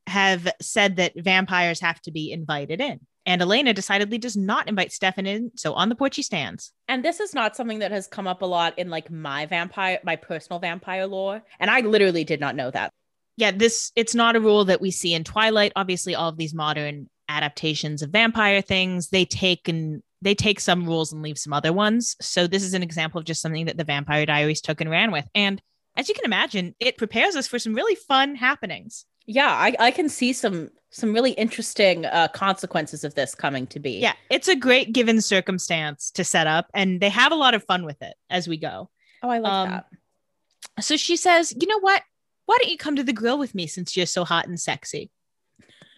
[0.06, 3.00] have said that vampires have to be invited in.
[3.24, 6.72] And Elena decidedly does not invite Stefan in, so on the porch he stands.
[6.88, 9.98] and this is not something that has come up a lot in like my vampire
[10.04, 12.92] my personal vampire lore and i literally did not know that
[13.36, 15.72] yeah, this it's not a rule that we see in Twilight.
[15.76, 20.86] Obviously, all of these modern adaptations of vampire things, they take and they take some
[20.86, 22.16] rules and leave some other ones.
[22.20, 25.12] So this is an example of just something that the Vampire Diaries took and ran
[25.12, 25.28] with.
[25.34, 25.60] And
[25.96, 29.04] as you can imagine, it prepares us for some really fun happenings.
[29.26, 33.78] yeah i, I can see some some really interesting uh, consequences of this coming to
[33.80, 37.54] be Yeah, it's a great given circumstance to set up, and they have a lot
[37.54, 38.88] of fun with it as we go.
[39.22, 39.86] oh i love Um, that
[40.84, 42.02] So she says, "You know what?
[42.46, 45.10] Why don't you come to the grill with me since you're so hot and sexy?"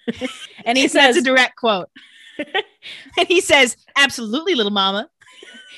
[0.65, 1.89] and he says, That's a direct quote.
[2.39, 5.09] and he says, "Absolutely, little mama."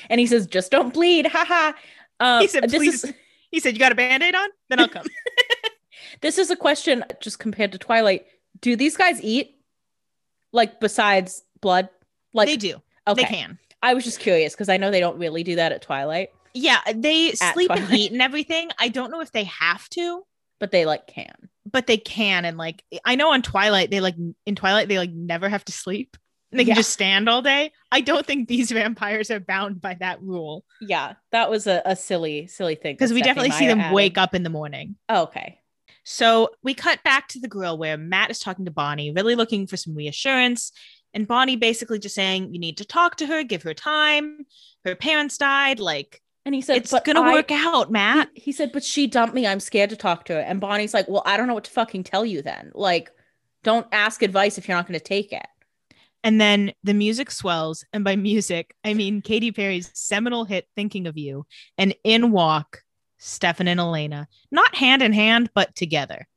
[0.09, 1.71] and he says just don't bleed haha
[2.19, 3.13] uh, He said, "Please." is
[3.49, 4.49] He said, "You got a band-aid on?
[4.69, 5.05] Then I'll come."
[6.21, 8.25] This is a question just compared to Twilight.
[8.61, 9.55] Do these guys eat?
[10.51, 11.89] Like besides blood?
[12.33, 12.75] Like they do.
[13.07, 13.23] okay.
[13.23, 13.57] They can.
[13.81, 16.79] I was just curious because I know they don't really do that at Twilight, Yeah,
[16.93, 18.69] they sleep and eat and everything.
[18.77, 20.23] I don't know if they have to,
[20.59, 21.49] but they like can.
[21.71, 22.45] But they can.
[22.45, 25.71] And like, I know on Twilight, they like in Twilight they like never have to
[25.71, 26.17] sleep.
[26.51, 26.75] They can Yeah.
[26.75, 27.71] just stand all day.
[27.91, 31.95] I don't think these vampires are bound by that rule Yeah, that was a, a
[31.95, 32.95] silly, silly thing.
[32.95, 33.95] because we definitely see them added.
[33.95, 34.95] wake up in the morning.
[35.07, 35.59] Oh, okay.
[36.03, 39.65] So we cut back to the grill where Matt is talking to Bonnie, really looking
[39.67, 40.71] for some reassurance.
[41.13, 44.45] And Bonnie basically just saying, you need to talk to her, give her time.
[44.83, 45.79] Her parents died.
[45.79, 48.29] Like, And he said, it's "But going to I- work out, Matt.
[48.33, 49.45] He, he said, but she dumped me.
[49.45, 50.39] I'm scared to talk to her.
[50.39, 52.71] And Bonnie's like, well, I don't know what to fucking tell you then.
[52.73, 53.11] Like,
[53.63, 55.45] don't ask advice if you're not going to take it.
[56.23, 57.85] And then the music swells.
[57.93, 61.45] And by music, I mean Katy Perry's seminal hit, Thinking of You.
[61.77, 62.83] And in walk
[63.19, 66.27] Stefan and Elena, not hand in hand, but together.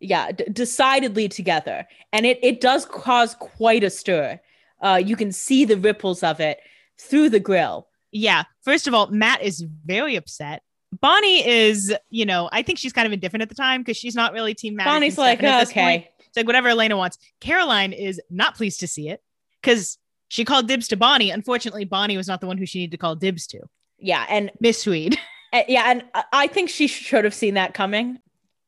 [0.00, 1.86] Yeah, d- decidedly together.
[2.12, 4.40] And it, it does cause quite a stir.
[4.80, 6.58] Uh, you can see the ripples of it
[6.98, 7.86] through the grill.
[8.12, 8.44] Yeah.
[8.62, 10.62] First of all, Matt is very upset.
[11.00, 14.14] Bonnie is, you know, I think she's kind of indifferent at the time because she's
[14.14, 14.86] not really Team Matt.
[14.86, 15.80] Bonnie's like, this okay.
[15.80, 16.06] point.
[16.28, 17.18] It's like whatever Elena wants.
[17.40, 19.22] Caroline is not pleased to see it
[19.60, 19.98] because
[20.28, 21.30] she called dibs to Bonnie.
[21.30, 23.60] Unfortunately, Bonnie was not the one who she needed to call dibs to.
[23.98, 25.18] Yeah, and Miss Swede.
[25.52, 28.18] uh, yeah, and I- think she should have seen that coming,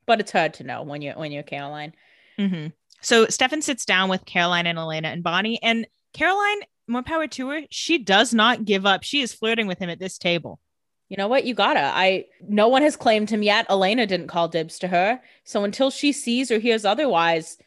[0.07, 1.95] but it's hard to know when you're when you're Caroline.
[2.39, 2.67] hmm
[3.01, 7.49] So Stefan sits down with Caroline and Elena and Bonnie, and Caroline, more power to
[7.51, 9.03] her, she does not give up.
[9.03, 10.61] She is flirting with him at this table.
[11.09, 11.45] You know what?
[11.45, 11.81] You gotta.
[11.81, 13.67] I no one has claimed him yet.
[13.69, 15.21] Elena didn't call dibs to her.
[15.45, 17.59] So until she sees or hears otherwise,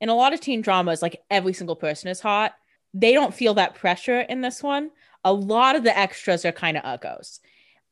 [0.00, 2.52] in a lot of teen dramas, like every single person is hot.
[2.92, 4.90] They don't feel that pressure in this one.
[5.24, 7.38] A lot of the extras are kind of uggos.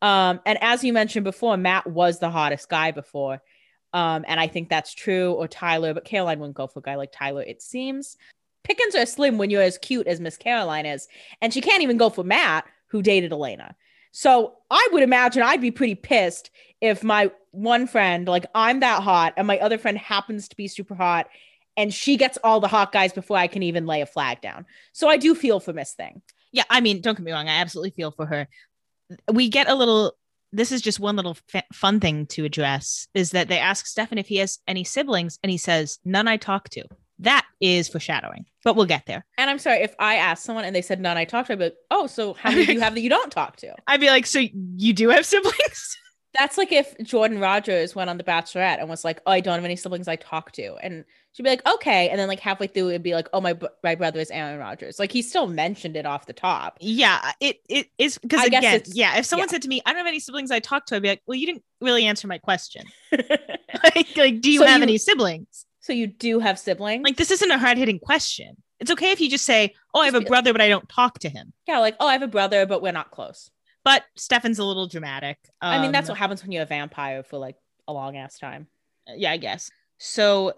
[0.03, 3.41] Um, and as you mentioned before, Matt was the hottest guy before.
[3.93, 6.97] Um, and I think that's true, or Tyler, but Caroline wouldn't go for a guy
[6.97, 8.17] like Tyler, it seems.
[8.65, 11.09] Pickings are slim when you're as cute as Miss Caroline is.
[11.41, 13.75] And she can't even go for Matt, who dated Elena.
[14.13, 19.03] So I would imagine I'd be pretty pissed if my one friend, like I'm that
[19.03, 21.29] hot, and my other friend happens to be super hot,
[21.77, 24.67] and she gets all the hot guys before I can even lay a flag down.
[24.93, 26.23] So I do feel for Miss Thing.
[26.53, 27.49] Yeah, I mean, don't get me wrong.
[27.49, 28.49] I absolutely feel for her.
[29.33, 30.15] We get a little.
[30.51, 34.17] This is just one little fa- fun thing to address is that they ask Stefan
[34.17, 36.85] if he has any siblings, and he says none I talk to.
[37.21, 39.25] That is foreshadowing, but we'll get there.
[39.37, 41.59] And I'm sorry if I asked someone and they said none I talked to, I'd
[41.59, 43.75] be like, oh, so how many do you have that you don't talk to?
[43.87, 44.41] I'd be like, so
[44.77, 45.97] you do have siblings?
[46.39, 49.55] That's like if Jordan Rodgers went on The Bachelorette and was like, oh, I don't
[49.55, 50.75] have any siblings I talk to.
[50.83, 52.11] And she'd be like, okay.
[52.11, 54.99] And then like halfway through, it'd be like, oh, my, my brother is Aaron Rodgers.
[55.01, 56.77] Like he still mentioned it off the top.
[56.81, 59.19] yeah, it it is because I guess again, yeah.
[59.19, 59.53] If someone yeah.
[59.53, 61.35] said to me, I don't have any siblings I talk to, I'd be like, well,
[61.35, 62.85] you didn't really answer my question.
[63.13, 65.65] like, like, do you So have you- any siblings?
[65.89, 67.03] So you do have siblings?
[67.03, 68.57] Like, this isn't a hard hitting question.
[68.79, 71.19] It's okay if you just say, oh, I have a brother, but I don't talk
[71.21, 71.53] to him.
[71.67, 73.51] yeah, like, oh, I have a brother, but we're not close.
[73.85, 75.39] But Stefan's a little dramatic.
[75.61, 77.57] I mean, that's Um, what happens when you're a vampire for like
[77.89, 78.69] a long ass time.
[79.17, 79.71] yeah, I guess.
[79.97, 80.53] So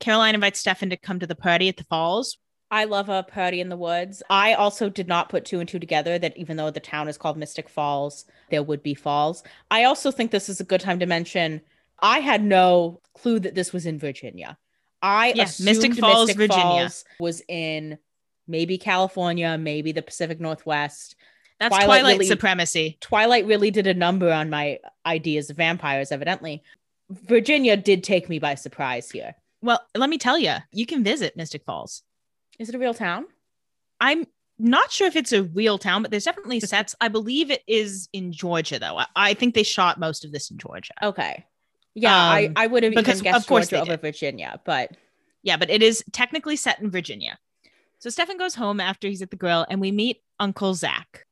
[0.00, 2.38] Caroline invites Stefan to come to the party at the falls.
[2.70, 4.22] I love a party in the woods.
[4.30, 7.18] I also did not put two and two together that even though the town is
[7.18, 9.42] called Mystic Falls, there would be falls.
[9.70, 11.62] I also think this is a good time to mention
[12.00, 14.56] I had no clue that this was in Virginia.
[15.02, 16.62] I Yeah, assumed Mystic Falls, Virginia.
[16.62, 17.98] Falls was in
[18.46, 21.14] maybe California, maybe the Pacific Northwest.
[21.60, 22.98] That's Twilight Twilight, really- supremacy.
[23.00, 26.62] Twilight really did a number on my ideas of vampires, evidently.
[27.10, 29.34] Virginia did take me by surprise here.
[29.60, 32.02] Well, let me tell you, you can visit Mystic Falls.
[32.58, 33.26] Is it a real town?
[34.00, 34.26] I'm
[34.58, 36.94] not sure if it's a real town, but there's definitely sets.
[37.00, 38.98] I believe it is in Georgia, though.
[38.98, 40.94] I, I think they shot most of this in Georgia.
[41.02, 41.44] Okay.
[41.94, 44.96] Yeah, I, Um, I would have because even guessed of course Georgia over Virginia, but
[45.42, 47.38] Yeah, but it is technically set in Virginia.
[47.98, 51.26] So Stefan goes home after he's at the grill, and we meet Uncle Zach.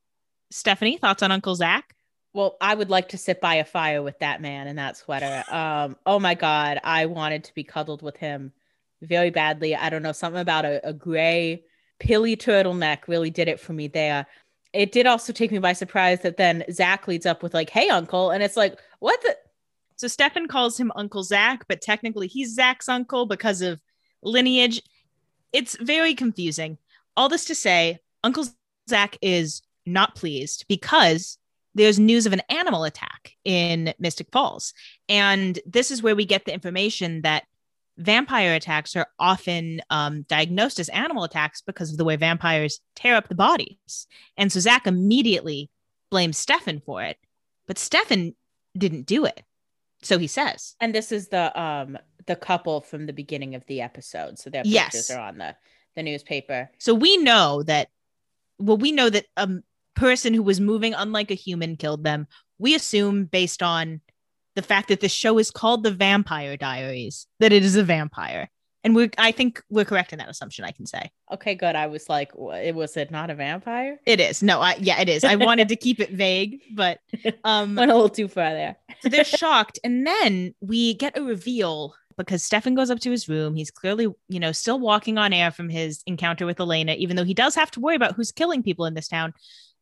[0.51, 1.93] Stephanie, thoughts on Uncle Zach?
[2.33, 5.43] well, I would like to sit by a fire with that man in that sweater.
[5.49, 8.53] Um, oh my god, I wanted to be cuddled with him
[9.01, 9.75] very badly.
[9.75, 11.63] I don't know, something about a, a gray
[11.99, 14.27] pilly turtleneck really did it for me there.
[14.71, 17.89] It did also take me by surprise that then Zach leads up with like, "Hey,
[17.89, 19.35] Uncle," and it's like, "What the?"
[19.97, 23.81] So Stefan calls him Uncle Zach, but technically he's Zach's uncle because of
[24.23, 24.81] lineage.
[25.51, 26.77] It's very confusing.
[27.15, 28.45] All this to say, Uncle
[28.89, 31.37] Zach is not pleased because
[31.73, 34.73] there's news of an animal attack in Mystic Falls.
[35.09, 37.45] And this is where we get the information that
[37.97, 43.15] vampire attacks are often um, diagnosed as animal attacks because of the way vampires tear
[43.15, 44.07] up the bodies.
[44.37, 45.69] And so Zach immediately
[46.11, 47.17] blames Stefan for it,
[47.67, 48.35] but Stefan
[48.77, 49.41] didn't do it.
[50.01, 50.75] So he says.
[50.79, 54.63] And this is the um the couple from the beginning of the episode, so their
[54.65, 54.91] Yes.
[54.91, 55.55] pictures are on the
[55.95, 56.69] the newspaper.
[56.77, 57.89] So we know that,
[58.59, 59.49] well, we know that a
[59.95, 62.27] person who was moving unlike a human killed them.
[62.59, 64.01] We assume, based on
[64.55, 68.49] the fact that the show is called The Vampire Diaries, that it is a vampire.
[68.87, 71.11] And we're, I think we're correct in that assumption, I can say.
[71.33, 71.75] Okay, good.
[71.75, 73.99] I was like, it was it not a vampire?
[74.05, 74.41] It is.
[74.41, 75.25] No, I, yeah, it is.
[75.25, 76.99] I wanted to keep it vague, but
[77.43, 78.77] um, Went a little too far there.
[79.01, 79.77] so they're shocked.
[79.83, 83.57] And then we get a reveal because Stefan goes up to his room.
[83.57, 87.25] He's clearly, you know, still walking on air from his encounter with Elena, even though
[87.25, 89.33] he does have to worry about who's killing people in this town.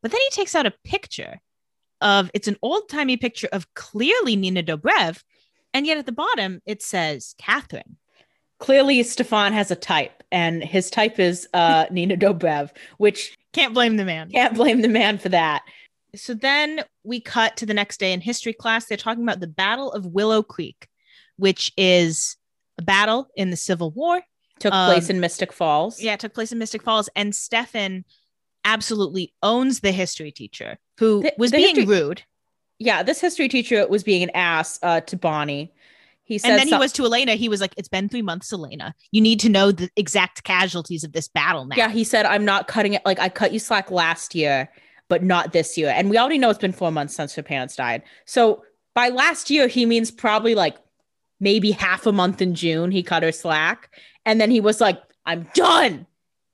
[0.01, 1.39] But then he takes out a picture
[2.01, 5.21] of it's an old timey picture of clearly Nina Dobrev.
[5.75, 7.97] And yet at the bottom, it says Catherine.
[8.59, 13.97] Clearly, Stefan has a type, and his type is uh, Nina Dobrev, which Can't blame
[13.97, 14.29] the man.
[14.29, 15.63] can't blame the man for that.
[16.15, 18.85] So then we cut to the next day in history class.
[18.85, 20.87] They're talking about the Battle of Willow Creek,
[21.37, 22.37] which is
[22.77, 24.21] a battle in the Civil War.
[24.59, 26.01] Took Um, place in Mystic Falls.
[26.01, 27.09] Yeah, it took place in Mystic Falls.
[27.17, 28.05] And Stefan
[28.63, 32.23] absolutely owns the history teacher who The- was the being history- rude.
[32.79, 35.73] yeah, this history teacher was being an ass uh, to Bonnie.
[36.25, 37.35] He said And then he some- was to Elena.
[37.35, 38.93] He was like, It's been three months, Elena.
[39.11, 41.75] You need to know the exact casualties of this battle now.
[41.77, 43.05] Yeah, he said, I'm not cutting it.
[43.05, 44.69] Like, I cut you slack last year,
[45.07, 45.93] but not this year.
[45.95, 48.01] And we already know it's been four months since her parents died.
[48.25, 48.63] So
[48.95, 50.77] by last year, he means probably like
[51.39, 53.89] maybe half a month in June, he cut her slack.
[54.25, 56.07] And then he was like, I'm done.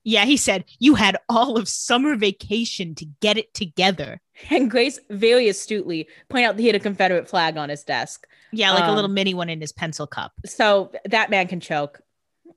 [0.04, 4.20] Yeah, he said, You had all of summer vacation to get it together.
[4.50, 8.26] And Grace very astutely point out that he had a Confederate flag on his desk.
[8.52, 10.34] Yeah, like a Um, little mini one in his pencil cup.
[10.46, 12.02] So that man can choke.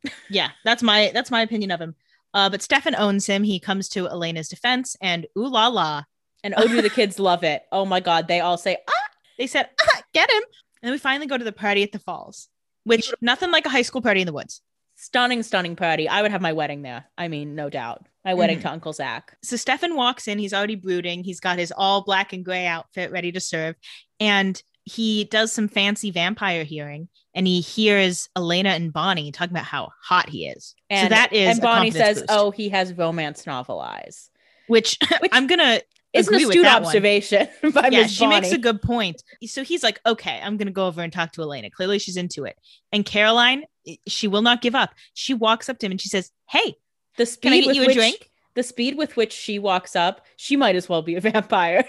[0.28, 1.94] Yeah, that's my that's my opinion of him.
[2.34, 3.42] Uh, but Stefan owns him.
[3.42, 6.02] He comes to Elena's defense, and ooh la la,
[6.42, 7.62] And Audrey, the kids love it.
[7.72, 8.28] Oh my God.
[8.28, 10.42] They all say, ah, they said, ah, "Get him!"
[10.82, 12.48] And then we finally go to the party at the falls,
[12.84, 14.60] which nothing like a high school party in the woods.
[14.96, 16.08] Stunning, stunning party.
[16.08, 17.04] I would have my wedding there.
[17.18, 18.06] I mean, no doubt.
[18.24, 18.62] My wedding Mhm.
[18.62, 19.36] to Uncle Zach.
[19.42, 20.38] So Stefan walks in.
[20.38, 21.24] He's already brooding.
[21.24, 23.76] He's got his all black and gray outfit ready to serve,
[24.20, 27.08] and he does some fancy vampire hearing.
[27.36, 30.74] And he hears Elena and Bonnie talking about how hot he is.
[30.88, 34.30] And so that is and Bonnie says, boost, "Oh, he has romance novel eyes."
[34.68, 35.80] which, Which I'm gonna
[36.14, 39.22] It's an astute observation by yeah, she makes a good point.
[39.46, 41.70] So he's like, okay, I'm gonna go over and talk to Elena.
[41.70, 42.56] Clearly, she's into it.
[42.92, 43.64] And Caroline,
[44.06, 44.94] she will not give up.
[45.14, 46.74] She walks up to him and she says, "Hey,
[47.16, 49.58] The can I speed get with you a which drink?" the speed with which she
[49.58, 51.84] walks up, she might as well be a vampire.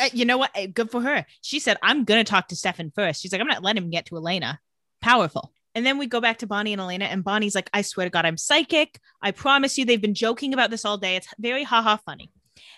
[0.00, 0.50] Uh, you know what?
[0.56, 1.24] Uh, Good for her.
[1.40, 3.22] She said, I'm gonna talk to Stefan first.
[3.22, 4.58] She's like, I'm not letting him get to Elena.
[5.00, 5.52] Powerful.
[5.74, 8.10] And then we go back to Bonnie and Elena, and Bonnie's like, I swear to
[8.10, 9.00] God, I'm psychic.
[9.22, 11.16] I promise you, they've been joking about this all day.
[11.16, 12.30] It's very ha ha funny.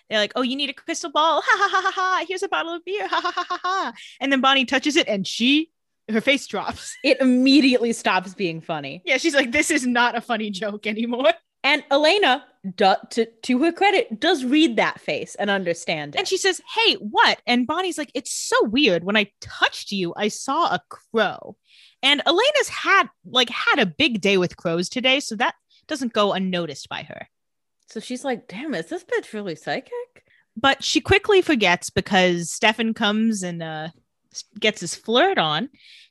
[0.09, 1.43] They're like, oh, you need a crystal ball.
[1.45, 2.25] Ha ha ha ha ha.
[2.29, 3.09] Here's a bottle of beer.
[3.09, 3.93] Ha ha ha ha ha.
[4.21, 5.71] And then Bonnie touches it and she,
[6.11, 6.97] her face drops.
[7.05, 9.03] It immediately stops being funny.
[9.05, 11.33] Yeah, she's like, this is not a funny joke anymore.
[11.67, 12.45] And Elena,
[12.77, 16.19] do, to to her credit, does read that face and understand it.
[16.19, 17.41] And she says, Hey, what?
[17.47, 19.03] And Bonnie's like, It's so weird.
[19.03, 21.57] When I touched you, I saw a crow.
[22.03, 25.55] And Elena's had like had a big day with crows today, so that
[25.87, 27.29] doesn't go unnoticed by her.
[27.89, 32.93] so she's like, "Damn, is this bitch really psychic?" But she quickly forgets because Stefan
[32.93, 33.89] comes and uh,
[34.59, 35.69] gets his flirt on,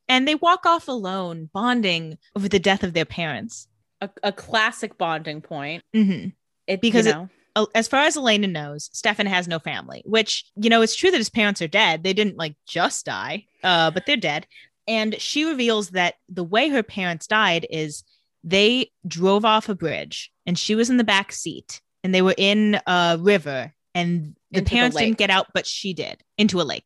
[0.07, 3.67] and they walk off alone, bonding over the death of their parents.
[4.01, 5.83] A, a classic bonding point.
[5.93, 6.27] hmm
[6.67, 10.45] It Because you know, Uh, As far as Elena knows, Stefan has no family, which,
[10.55, 12.03] you know, it's true that his parents are dead.
[12.03, 14.47] They didn't like just die, uh, but they're dead.
[14.87, 18.03] And she reveals that the way her parents died is
[18.43, 22.35] they drove off a bridge and she was in the back seat and they were
[22.37, 25.05] in a river and the Into parents lake.
[25.05, 26.83] didn't get out, but she did into a lake.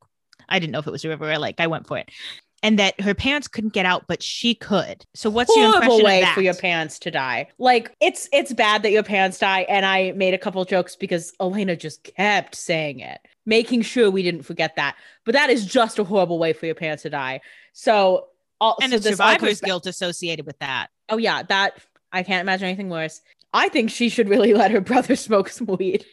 [0.50, 1.56] I didn't know if it was a river or a lake.
[1.60, 2.10] I went for it.
[2.64, 5.06] And that her parents couldn't get out, but she could.
[5.14, 6.34] So what's your horrible impression way of that?
[6.36, 7.50] for your parents to die.
[7.60, 9.62] Like it's it's bad that your parents die.
[9.70, 14.24] And I made a couple jokes because Elena just kept saying it, making sure we
[14.24, 14.96] didn't forget that.
[15.24, 17.42] But that is just a horrible way for your parents to die.
[17.74, 18.26] So
[18.60, 20.88] all, and so the this all comes survivor's back- guilt associated with that.
[21.10, 21.74] Oh yeah, that
[22.12, 23.22] I can't imagine anything worse.
[23.54, 26.06] I think she should really let her brother smoke some weed.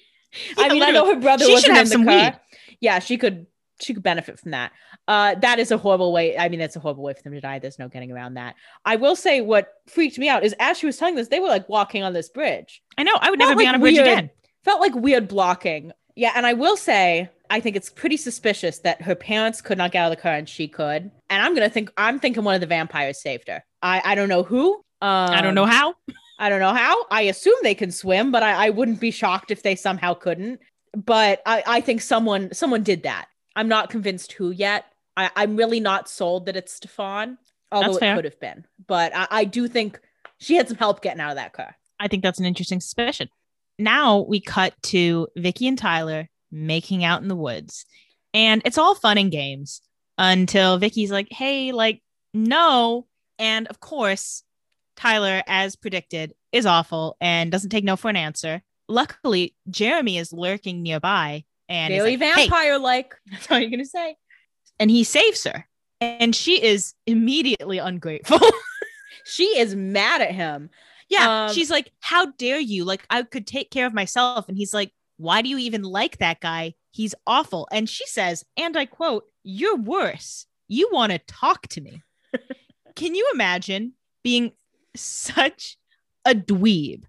[0.59, 2.15] I Yeah, mean, I know her brother She wasn't should have in the some car.
[2.33, 2.41] weed.
[2.81, 3.47] Yeah, she could.
[3.81, 4.73] She could benefit from that.
[5.09, 6.39] Uh, that is a horrible way.
[6.39, 7.59] I mean, that's a horrible way for them to die.
[7.59, 8.55] There's no getting around that.
[8.85, 11.49] I will say, what freaked me out is as she was telling this, they were
[11.49, 12.83] like walking on this bridge.
[12.97, 13.13] I know.
[13.21, 14.07] I would Felt never be on a bridge weird.
[14.07, 14.31] again.
[14.65, 15.93] Felt like weird blocking.
[16.17, 19.91] Yeah, and I will say, I think it's pretty suspicious that her parents could not
[19.91, 21.11] get out of the car and she could.
[21.29, 23.65] And I'm gonna think I'm thinking one of the vampires saved her.
[23.83, 24.75] I I don't know who.
[25.03, 25.95] Um, I don't know how.
[26.39, 27.05] I don't know how.
[27.11, 30.61] I assume they can swim, but I, I wouldn't be shocked if they somehow couldn't.
[30.97, 33.27] But I, I think someone someone did that.
[33.57, 34.87] I'm not convinced who yet.
[35.17, 37.39] I, I'm really not sold that it's Stefan,
[37.71, 38.15] although That's it fair.
[38.17, 38.67] could have been.
[38.87, 40.01] But I, I do think
[40.39, 41.77] she had some help getting out of that car.
[42.01, 43.29] I think that's an interesting suspicion.
[43.79, 47.87] Now we cut to Vicki and Tyler making out in the woods.
[48.33, 49.81] And it's all fun and games
[50.19, 52.03] until Vicki's like, hey, like,
[52.33, 53.07] no.
[53.39, 54.43] And of course,
[54.97, 58.63] Tyler, as predicted, is awful and doesn't take no for an answer.
[58.89, 61.45] Luckily, Jeremy is lurking nearby
[61.75, 63.15] and like, vampire like.
[63.31, 64.17] that's all you're gonna say.
[64.79, 65.67] And he saves her.
[66.01, 68.41] And she is immediately ungrateful.
[69.25, 70.71] She is mad at him.
[71.09, 71.47] yeah.
[71.47, 72.85] Um, she's like, How dare you?
[72.85, 74.49] Like, I could take care of myself.
[74.49, 76.75] And he's like, Why do you even like that guy?
[76.93, 77.67] He's awful.
[77.73, 80.47] And she says, and I quote, You're worse.
[80.69, 82.03] You want to talk to me.
[82.97, 84.53] Can you imagine being
[84.95, 85.77] such
[86.25, 87.05] a dweeb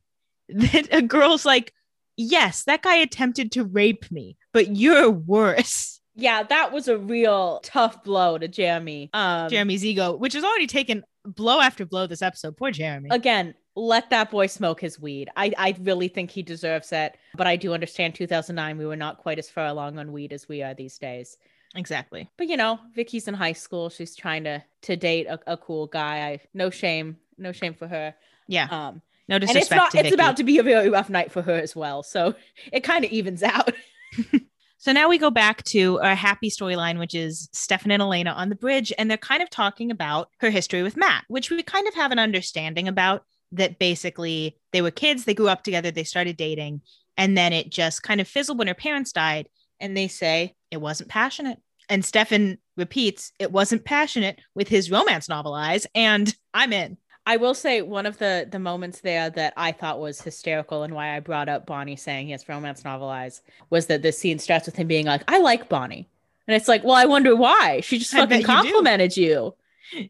[0.50, 1.74] that a girl's like,
[2.18, 6.00] Yes, that guy attempted to rape me, but you're worse.
[6.16, 9.10] Yeah, that was a real tough blow to Jeremy.
[9.14, 12.56] Um, Jeremy's ego, which has already taken blow after blow this episode.
[12.56, 13.10] Poor Jeremy.
[13.12, 15.30] again, let that boy smoke his weed.
[15.36, 17.18] I, I really think he deserves it.
[17.36, 20.48] But I do understand 2009, we were not quite as far along on weed as
[20.48, 21.38] we are these days.
[21.76, 22.30] exactly.
[22.38, 23.90] But you know, Vicki's in high school.
[23.90, 26.30] She's trying to to date a, a cool guy.
[26.30, 28.16] I no shame, no shame for her.
[28.48, 28.68] Yeah.
[28.72, 29.94] Um, No and it's not.
[29.96, 32.04] It's about to be a very rough night for her as well.
[32.04, 32.36] So
[32.72, 33.72] it kind of evens out.
[34.86, 38.50] So now we go back to a happy storyline, which is Stefan and Elena on
[38.50, 41.88] the bridge, and they're kind of talking about her history with Matt, which we kind
[41.88, 43.24] of have an understanding about.
[43.52, 46.82] That basically they were kids, they grew up together, they started dating,
[47.18, 49.48] and then it just kind of fizzled when her parents died.
[49.80, 51.58] And they say it wasn't passionate.
[51.90, 56.98] And Stefan repeats, it wasn't passionate with his romance novel eyes, and I'm in.
[57.26, 60.94] I will say one of the the moments there that I thought was hysterical and
[60.94, 64.66] why I brought up Bonnie saying yes, romance novel eyes was that the scene starts
[64.68, 66.08] with him being like, "I like Bonnie,"
[66.48, 69.56] and it's like, "Well, I wonder why." She just I fucking you complimented you.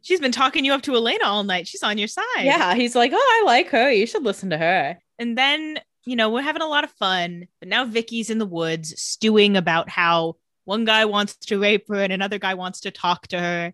[0.02, 1.68] She's been talking you up to Elena all night.
[1.68, 2.24] She's on your side.
[2.44, 3.92] Yeah, he's like, "Oh, I like her.
[3.92, 7.48] You should listen to her." And then, you know, we're having a lot of fun.
[7.60, 10.36] But now Vicki's in the woods stewing about how
[10.66, 13.74] one guy wants to rape her and another guy wants to talk to her.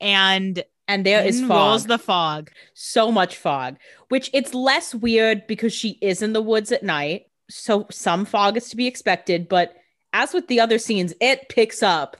[0.00, 1.56] And And there is in fog.
[1.56, 2.50] rolls the fog.
[2.74, 3.76] so much fog,
[4.08, 7.26] which it's less weird because she is in the woods at night.
[7.48, 9.74] So some fog is to be expected, but
[10.12, 12.16] as with the other scenes, it picks up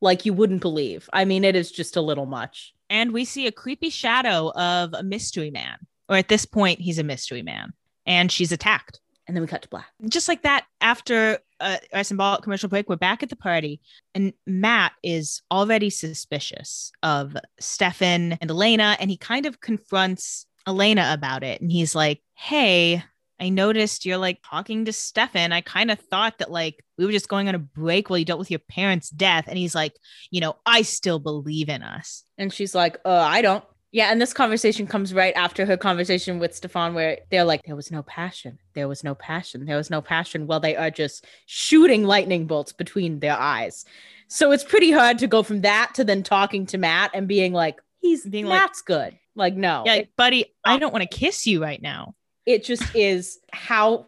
[0.00, 1.08] like you wouldn't believe.
[1.12, 2.74] I mean, it is just a little much.
[2.90, 5.78] And we see a creepy shadow of a mystery man.
[6.08, 7.72] Or at this point, he's a mystery man.
[8.06, 9.00] And she's attacked.
[9.26, 9.86] And then we cut to black.
[10.08, 13.80] just like that after uh, our symbolic commercial break we're back at the party
[14.14, 21.10] and matt is already suspicious of stefan and elena and he kind of confronts elena
[21.12, 23.02] about it and he's like hey
[23.40, 27.12] i noticed you're like talking to stefan i kind of thought that like we were
[27.12, 29.94] just going on a break while you dealt with your parents death and he's like
[30.30, 33.64] you know i still believe in us And she's like, uh, I don't.
[33.94, 37.76] Yeah, and this conversation comes right after her conversation with Stefan, where they're like, there
[37.76, 38.58] was no passion.
[38.72, 39.66] There was no passion.
[39.66, 40.48] There was no passion.
[40.48, 43.84] Well, they are just shooting lightning bolts between their eyes.
[44.26, 47.52] So it's pretty hard to go from that to then talking to Matt and being
[47.52, 49.16] like, he's Being like- Matt's good.
[49.36, 49.84] Like, no.
[49.86, 52.14] yeah It, buddy i don't want to kiss you right now
[52.46, 54.06] it just is how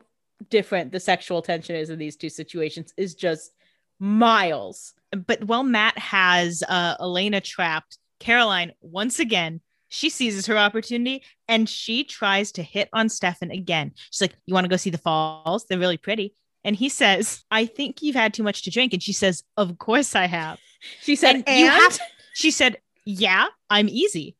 [0.51, 3.53] different the sexual tension is in these two situations is just
[3.99, 4.95] miles.
[5.27, 11.69] but while Matt has uh, Elena trapped, Caroline once again she seizes her opportunity and
[11.69, 13.93] she tries to hit on Stefan again.
[14.11, 15.67] She's like, "You want to go see the falls?
[15.67, 16.35] They're really pretty."
[16.65, 19.79] And he says, "I think you've had too much to drink." And she says, "Of
[19.79, 20.59] course I have."
[21.03, 21.99] She said, And you have-
[22.35, 24.37] She said, "Yeah, I'm easy."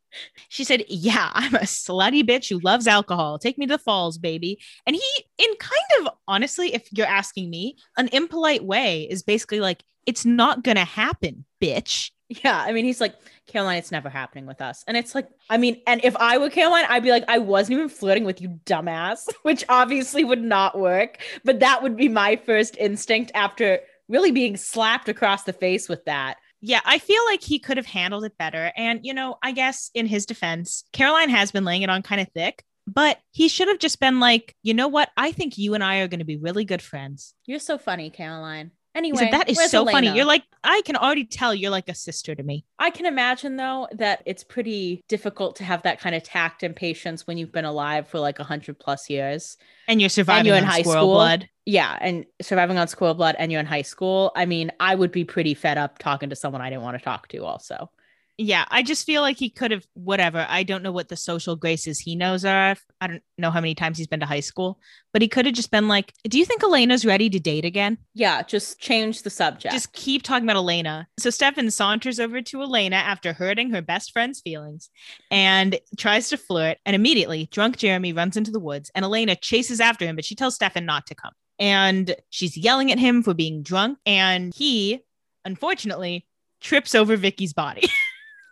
[0.49, 3.39] She said, "Yeah, I'm a slutty bitch who loves alcohol.
[3.39, 7.51] Take me to the falls, baby." And he, in kind of honestly, if you're asking
[7.51, 12.85] me, an impolite way, is basically like, "It's not gonna happen, bitch." Yeah, I mean,
[12.85, 13.15] he's like,
[13.47, 14.83] Caroline, it's never happening with us.
[14.89, 17.79] And it's like, I mean, and if I were Caroline, I'd be like, I wasn't
[17.79, 21.19] even flirting with you, dumbass, which obviously would not work.
[21.45, 26.05] But that would be my first instinct after really being slapped across the face with
[26.07, 26.37] that.
[26.61, 28.73] Yeah, I feel like he could have handled it better.
[28.77, 32.21] And, you know, I guess in his defense, Caroline has been laying it on kind
[32.21, 35.11] of thick, but he should have just been like, you know what?
[35.17, 37.35] I think you and I are going to be really good friends.
[37.45, 38.73] You're so funny, Caroline.
[38.97, 40.09] Anyway, said, that is so funny.
[40.09, 42.65] You're like, I can already tell you're like a sister to me.
[42.79, 46.75] I can imagine though that it's pretty difficult to have that kind of tact and
[46.75, 49.59] patience when you've been alive for like a hundred plus years.
[49.87, 51.15] And you're surviving you're in on high squirrel school.
[51.15, 51.49] blood.
[51.67, 54.33] Yeah, and surviving on squirrel blood and you're in high school.
[54.35, 57.05] I mean, I would be pretty fed up talking to someone I didn't want to
[57.05, 57.91] talk to also.
[58.39, 60.47] Yeah, I just feel like he could have, whatever.
[60.49, 62.77] I don't know what the social graces he knows are.
[63.01, 64.79] I don't know how many times he's been to high school,
[65.15, 67.97] but he could have just been like, Do you think Elena's ready to date again?
[68.13, 69.73] Yeah, just change the subject.
[69.73, 71.09] Just keep talking about Elena.
[71.19, 74.91] So Stefan saunters over to Elena after hurting her best friend's feelings
[75.31, 76.77] and tries to flirt.
[76.85, 80.35] And immediately, drunk Jeremy runs into the woods and Elena chases after him, but she
[80.35, 81.33] tells Stefan not to come.
[81.59, 83.99] And she's yelling at him for being drunk.
[84.05, 85.01] And he,
[85.47, 86.27] unfortunately,
[86.61, 87.89] trips over Vicki's body.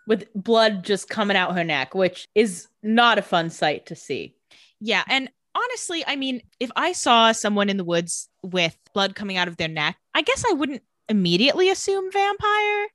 [0.07, 4.35] with blood just coming out her neck, which is not a fun sight to see.
[4.81, 5.03] Yeah.
[5.09, 9.49] And honestly, I mean, if I saw someone in the woods with blood coming out
[9.49, 12.87] of their neck, I guess I wouldn't immediately assume vampire.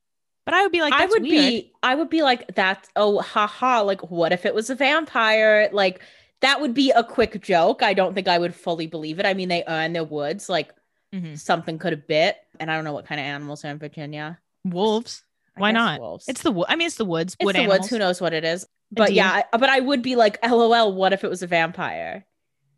[0.45, 1.31] But I would be like, I would weird.
[1.31, 5.69] be I would be like that's oh haha like what if it was a vampire
[5.71, 6.01] like
[6.41, 7.83] that would be a quick joke.
[7.83, 9.25] I don't think I would fully believe it.
[9.27, 10.73] I mean they are in their woods like
[11.13, 11.39] Mhm.
[11.39, 14.39] something could have bit and I don't know what kind of animals are in Virginia.
[14.63, 15.23] wolves.
[15.59, 15.99] I Why not?
[15.99, 16.25] Wolves.
[16.27, 17.35] It's the I mean, it's the woods.
[17.39, 17.79] It's wood the animals.
[17.81, 17.89] woods.
[17.89, 18.65] Who knows what it is?
[18.91, 20.93] But yeah, I, but I would be like, LOL.
[20.93, 22.25] What if it was a vampire?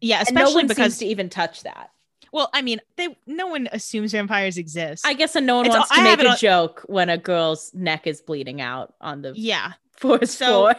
[0.02, 1.92] Yeah, And no especially one because seems to even touch that.
[2.34, 5.06] well, I mean, they no one assumes vampires exist.
[5.06, 7.18] I guess, and no one It's- wants I to make a on- joke when a
[7.18, 9.74] girl's neck is bleeding out on the yeah.
[9.98, 10.76] forest So- floor.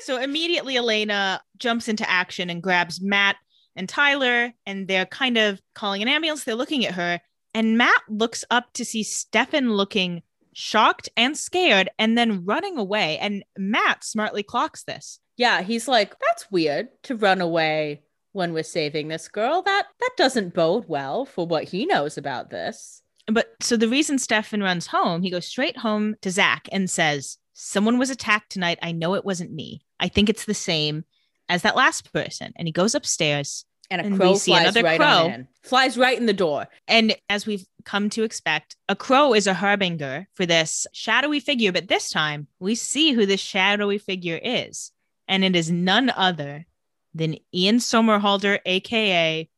[0.00, 3.34] So immediately Elena jumps into action and grabs Matt
[3.74, 6.44] and Tyler, and they're kind of calling an ambulance.
[6.44, 7.20] They're looking at her,
[7.54, 10.22] and Matt looks up to see Stefan looking
[10.54, 13.18] shocked and scared and then running away.
[13.18, 15.20] And Matt smartly clocks this.
[15.36, 18.02] Yeah, he's like, that's weird to run away
[18.32, 19.62] when we're saving this girl.
[19.62, 23.02] That that doesn't bode well for what he knows about this.
[23.26, 27.38] But so the reason Stefan runs home, he goes straight home to Zach and says,
[27.54, 28.78] Someone was attacked tonight.
[28.82, 29.84] I know it wasn't me.
[30.00, 31.04] I think it's the same
[31.48, 32.52] as that last person.
[32.56, 33.64] And he goes upstairs.
[33.90, 35.26] And a And crow flies another right crow.
[35.26, 35.48] in.
[35.62, 36.68] Flies right in the door.
[36.88, 41.72] And as we've come to expect, a crow is a harbinger for this shadowy figure.
[41.72, 44.90] But this time we see who this shadowy figure is.
[45.28, 46.66] And it is none other
[47.14, 49.48] than Ian Somerhalder, AKA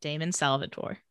[0.00, 1.01] Damon Salvatore.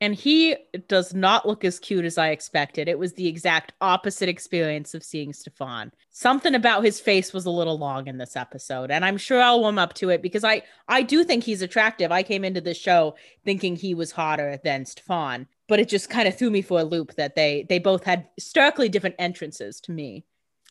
[0.00, 2.88] And he does not look as cute as I expected.
[2.88, 5.90] It was the exact opposite experience of seeing Stefan.
[6.10, 9.60] Something about his face was a little long in this episode, and I'm sure I'll
[9.60, 12.12] warm up to it because I I do think he's attractive.
[12.12, 16.28] I came into this show thinking he was hotter than Stefan, but it just kind
[16.28, 19.92] of threw me for a loop that they they both had starkly different entrances to
[19.92, 20.24] me.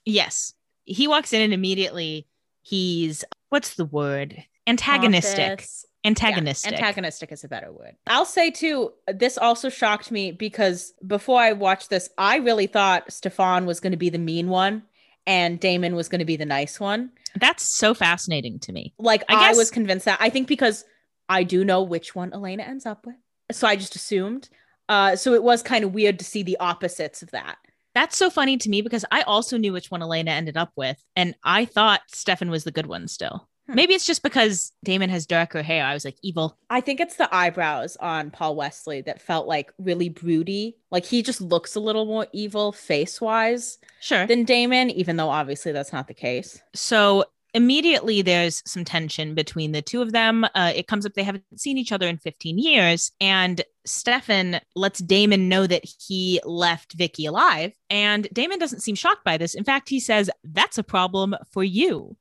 [0.05, 0.53] Yes.
[0.85, 2.27] He walks in and immediately
[2.61, 4.43] he's what's the word?
[4.67, 5.47] Antagonistic.
[5.47, 5.85] Pompous.
[6.03, 6.71] Antagonistic.
[6.71, 7.95] Yeah, antagonistic is a better word.
[8.07, 13.11] I'll say too, this also shocked me because before I watched this, I really thought
[13.11, 14.83] Stefan was going to be the mean one
[15.25, 17.11] and Damon was going to be the nice one.
[17.39, 18.93] That's so fascinating to me.
[18.97, 20.17] Like I I, was convinced that.
[20.21, 20.85] I think because
[21.29, 23.15] I do know which one Elena ends up with.
[23.51, 24.49] So I just assumed.
[24.89, 27.57] Uh, so it was kind of weird to see the opposites of that.
[27.93, 31.03] That's so funny to me because I also knew which one Elena ended up with,
[31.15, 33.49] and I thought Stefan was the good one still.
[33.67, 33.75] Hmm.
[33.75, 35.85] Maybe it's just because Damon has darker hair.
[35.85, 36.57] I was like, evil.
[36.69, 40.77] I think it's the eyebrows on Paul Wesley that felt like really broody.
[40.91, 43.77] Like he just looks a little more evil face wise.
[43.99, 44.25] Sure.
[44.27, 46.61] than Damon, even though obviously that's not the case.
[46.73, 50.45] So immediately there's some tension between the two of them.
[50.55, 54.99] Uh, it comes up they haven't seen each other in 15 years, and Stefan lets
[54.99, 59.55] Damon know that he left Vicki alive, and Damon doesn't seem shocked by this.
[59.55, 62.15] In fact, he says, "That's a problem for you."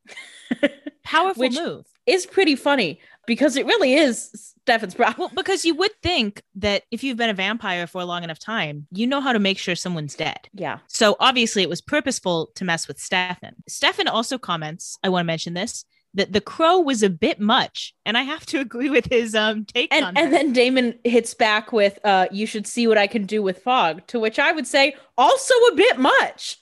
[1.06, 1.86] Powerful Which- move.
[2.06, 5.18] Is pretty funny because it really is Stefan's problem.
[5.18, 8.38] Well, because you would think that if you've been a vampire for a long enough
[8.38, 10.38] time, you know how to make sure someone's dead.
[10.54, 10.78] Yeah.
[10.86, 13.56] So obviously it was purposeful to mess with Stefan.
[13.66, 15.84] Stefan also comments, I want to mention this,
[16.14, 17.92] that the crow was a bit much.
[18.04, 21.34] And I have to agree with his um take on And and then Damon hits
[21.34, 24.52] back with uh you should see what I can do with fog, to which I
[24.52, 26.58] would say also a bit much.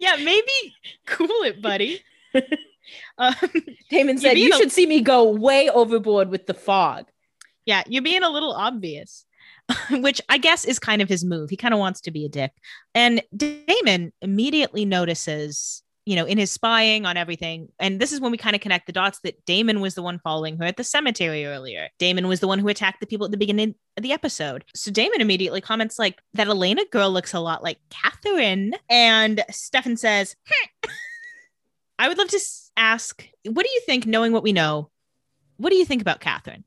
[0.00, 0.74] yeah, maybe
[1.06, 2.02] cool it, buddy.
[3.18, 3.34] um,
[3.90, 7.06] Damon said you a- should see me go way overboard with the fog.
[7.66, 9.24] yeah, you're being a little obvious.
[9.90, 11.48] Which I guess is kind of his move.
[11.48, 12.50] He kind of wants to be a dick.
[12.92, 17.68] And Damon immediately notices, you know, in his spying on everything.
[17.78, 20.18] And this is when we kind of connect the dots that Damon was the one
[20.18, 21.88] following her at the cemetery earlier.
[22.00, 24.64] Damon was the one who attacked the people at the beginning of the episode.
[24.74, 28.74] So Damon immediately comments like that Elena girl looks a lot like Katherine.
[28.88, 30.90] And Stefan says, "Hmm."
[32.00, 32.40] I would love to
[32.78, 34.88] ask, what do you think, knowing what we know?
[35.58, 36.64] What do you think about Katherine?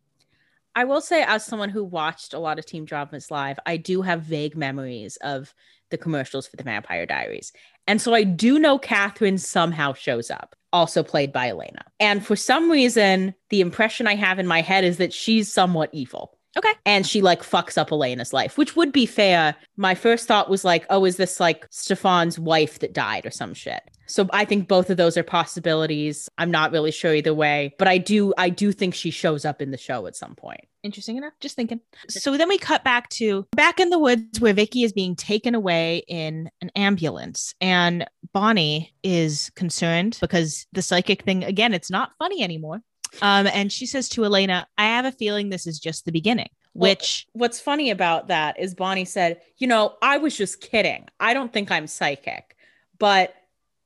[0.75, 4.03] I will say, as someone who watched a lot of Team Dramas live, I do
[4.03, 5.55] have vague memories of
[5.89, 7.51] the commercials for the Vampire Diaries.
[7.87, 11.83] And so I do know Katherine somehow shows up, also played by Elena.
[11.99, 15.89] And for some reason, the impression I have in my head is that she's somewhat
[15.93, 16.37] evil.
[16.55, 16.73] Okay.
[16.85, 19.55] And she like fucks up Elena's life, which would be fair.
[19.77, 23.55] My first thought was like, oh, is this like Stefan's wife that died or some
[23.55, 23.81] shit?
[24.05, 26.29] So I think both of those are possibilities.
[26.37, 29.61] I'm not really sure either way, but I do I do think she shows up
[29.61, 30.61] in the show at some point.
[30.83, 31.33] Interesting enough.
[31.39, 31.79] Just thinking.
[32.09, 35.55] So then we cut back to back in the woods where Vicki is being taken
[35.55, 37.55] away in an ambulance.
[37.61, 42.81] And Bonnie is concerned because the psychic thing, again, it's not funny anymore.
[43.21, 46.49] Um, and she says to Elena, I have a feeling this is just the beginning,
[46.73, 51.07] Well, which What's funny about that is Bonnie said, "You know, I was just kidding.
[51.19, 52.57] I don't think I'm psychic,
[52.97, 53.33] but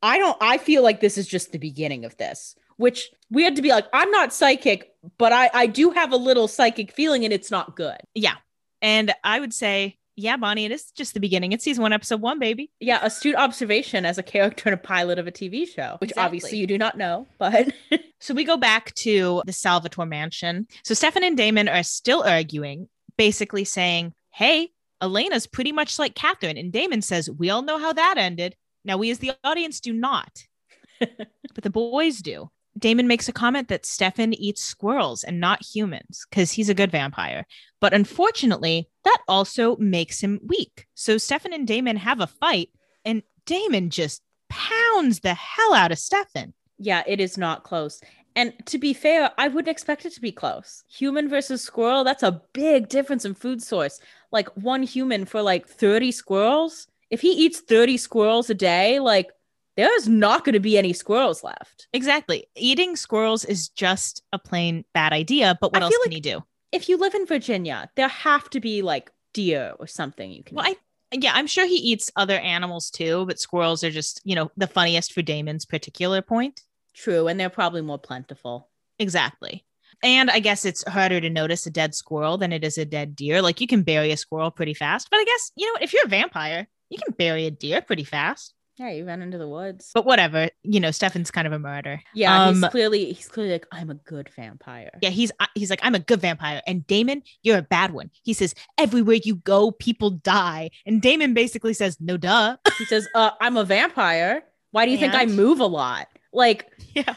[0.02, 3.56] I don't I feel like this is just the beginning of this." Which we had
[3.56, 7.24] to be like, "I'm not psychic, but I I do have a little psychic feeling
[7.24, 8.36] and it's not good." yeah.
[8.82, 11.52] And I would say Yeah, Bonnie, it is just the beginning.
[11.52, 12.72] It's season one, episode one, baby.
[12.80, 16.26] Yeah, astute observation as a character in a pilot of a TV show, which Exactly.
[16.26, 17.74] obviously you do not know, but
[18.20, 20.68] So we go back to the Salvatore mansion.
[20.84, 22.88] So Stefan and Damon are still arguing,
[23.18, 24.72] basically saying, Hey,
[25.02, 26.58] Elena's pretty much like Katherine.
[26.58, 28.56] And Damon says, We all know how that ended.
[28.88, 30.46] Now, we as the audience do not,
[31.00, 32.50] but the boys do.
[32.80, 36.92] Damon makes a comment that Stefan eats squirrels and not humans because he's a good
[36.92, 37.46] vampire.
[37.82, 40.86] But unfortunately, that also makes him weak.
[40.94, 42.70] So Stefan and Damon have a fight,
[43.04, 46.54] and Damon just pounds the hell out of Stefan.
[46.80, 48.00] yeah, it is not close.
[48.38, 50.84] And to be fair, I wouldn't expect it to be close.
[50.88, 54.00] Human versus squirrel, that's a big difference in food source.
[54.32, 56.88] Like one human for like 30 squirrels.
[57.10, 59.32] If he eats 30 squirrels a day, like
[59.76, 61.88] there's not going to be any squirrels left.
[61.94, 62.48] Exactly.
[62.56, 66.22] Eating squirrels is just a plain bad idea, but what I else can like- you
[66.22, 66.44] do?
[66.72, 70.56] If you live in Virginia, there have to be like deer or something you can
[70.58, 70.78] Well, eat.
[71.14, 74.52] I yeah, I'm sure he eats other animals too, but squirrels are just, you know,
[74.58, 76.64] the funniest for Damon's particular point.
[76.94, 78.70] True, and they're probably more plentiful.
[79.00, 79.64] Exactly.
[80.04, 83.16] And I guess it's harder to notice a dead squirrel than it is a dead
[83.16, 83.42] deer.
[83.42, 86.06] Like you can bury a squirrel pretty fast, but I guess, you know, if you're
[86.06, 88.54] a vampire, you can bury a deer pretty fast.
[88.78, 89.90] Yeah, you ran into the woods.
[89.92, 92.00] But whatever, you know, Stefan's kind of a murder.
[92.14, 94.92] yeah, um, he's clearly he's clearly like I'm a good vampire.
[95.02, 98.12] Yeah, he's uh, he's like, I'm a good vampire, and Damon, you're a bad one.
[98.22, 102.58] He says, everywhere you go, people die, and Damon basically says, no, duh.
[102.78, 104.44] He says, uh, I'm a vampire.
[104.72, 106.08] Why do you think I move a lot?
[106.32, 107.16] Like, Yeah.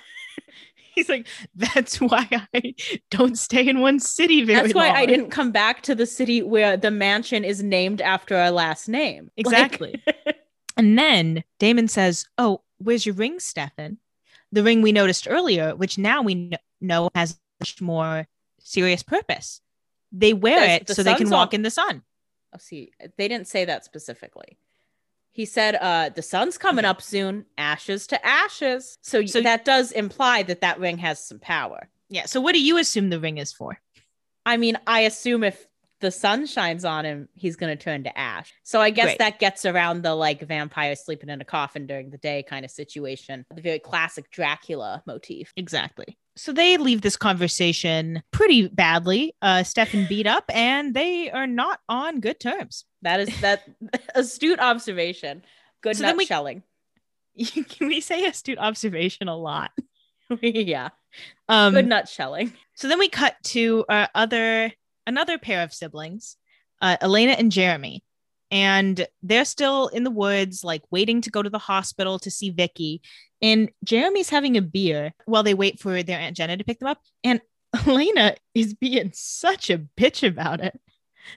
[0.94, 2.74] He's like, that's why I
[3.10, 6.42] don't stay in one city very that's why I didn't come back to the city
[6.42, 9.30] where the mansion is named after our last name.
[9.36, 10.02] Like- Exactly.
[10.76, 13.98] And then Damon says, Oh, where's your ring, Stefan?
[14.50, 18.26] The ring we noticed earlier, which now we know has a much more
[18.60, 19.60] serious purpose.
[20.10, 22.02] They wear Yes, it the so they can walk all- in the sun.
[22.54, 24.56] oh, see, they didn't say that specifically.
[25.40, 28.98] He said, uh, the sun's coming up soon, ashes to ashes.
[29.00, 31.88] So, So- that does imply that that ring has some power.
[32.10, 32.26] Yeah.
[32.26, 33.80] So, what do you assume the ring is for?
[34.44, 35.66] I mean, I assume if
[36.00, 38.52] the sun shines on him, he's going to turn to ash.
[38.62, 39.18] So I guess Great.
[39.18, 42.70] that gets around the like vampire sleeping in a coffin during the day kind of
[42.70, 43.44] situation.
[43.54, 45.52] The very classic Dracula motif.
[45.56, 46.16] Exactly.
[46.36, 49.34] So they leave this conversation pretty badly.
[49.42, 52.84] Uh, Stefan beat up, and they are not on good terms.
[53.02, 53.62] That is that
[54.14, 55.42] astute observation.
[55.82, 56.62] Good So then we- nutshelling.
[57.80, 59.70] we say astute observation a lot.
[60.40, 60.90] yeah.
[61.48, 62.52] Um, Good nutshelling.
[62.74, 64.72] So then we cut to our other
[65.10, 66.36] another pair of siblings,
[66.80, 68.02] uh, Elena and Jeremy,
[68.50, 72.50] and they're still in the woods, like waiting to go to the hospital to see
[72.50, 73.02] Vicki.
[73.42, 76.88] And Jeremy's having a beer while they wait for their aunt Jenna to pick them
[76.88, 77.40] up, and
[77.86, 80.80] Elena is being such a bitch about it.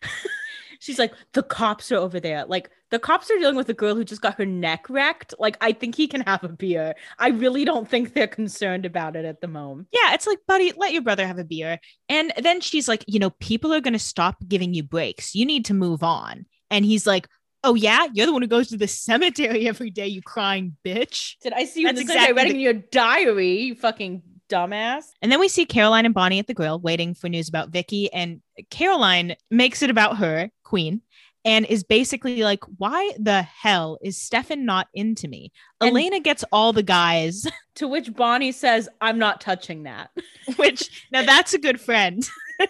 [0.83, 2.43] She's like, the cops are over there.
[2.45, 5.33] Like, the cops are dealing with a girl who just got her neck wrecked.
[5.39, 6.93] Like, I think he can have a beer.
[7.17, 9.87] I really don't think they're concerned about it at the moment.
[9.93, 11.79] Yeah, it's like, buddy, let your brother have a beer.
[12.09, 15.33] And then she's like, you know, people are going to stop giving you breaks.
[15.33, 16.45] You need to move on.
[16.69, 17.29] And he's like,
[17.63, 21.35] oh, yeah, you're the one who goes to the cemetery every day, you crying bitch.
[21.41, 24.21] Did I see you in That's the exactly it the- in your diary, you fucking
[24.53, 25.05] dumbass?
[25.21, 28.11] And then we see Caroline and Bonnie at the grill waiting for news about Vicki.
[28.13, 31.01] And Caroline makes it about her, Queen,
[31.45, 35.51] and is basically like, why the hell is Stefan not into me?
[35.81, 37.45] And- Elena gets all the guys,
[37.75, 40.11] To which Bonnie says, I'm not touching that.
[40.57, 42.27] which now that's a good friend.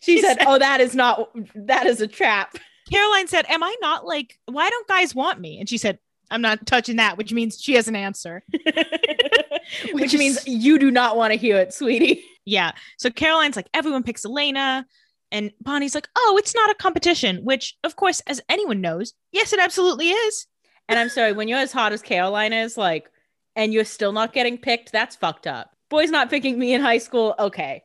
[0.00, 2.56] She She said, said- Oh, that is not, that is a trap.
[2.90, 5.58] Caroline said, Am I not like, why don't guys want me?
[5.58, 5.98] And she said,
[6.30, 8.42] I'm not touching that, which means she has an answer.
[9.92, 12.24] Which is- means you do not want to hear it, sweetie.
[12.44, 12.72] Yeah.
[12.98, 14.86] So Caroline's like, everyone picks Elena.
[15.32, 19.52] And Bonnie's like, oh, it's not a competition, which, of course, as anyone knows, yes,
[19.52, 20.46] it absolutely is.
[20.88, 23.10] And I'm sorry, when you're as hot as Caroline is, like,
[23.56, 25.74] and you're still not getting picked, that's fucked up.
[25.88, 27.82] Boys not picking me in high school, okay.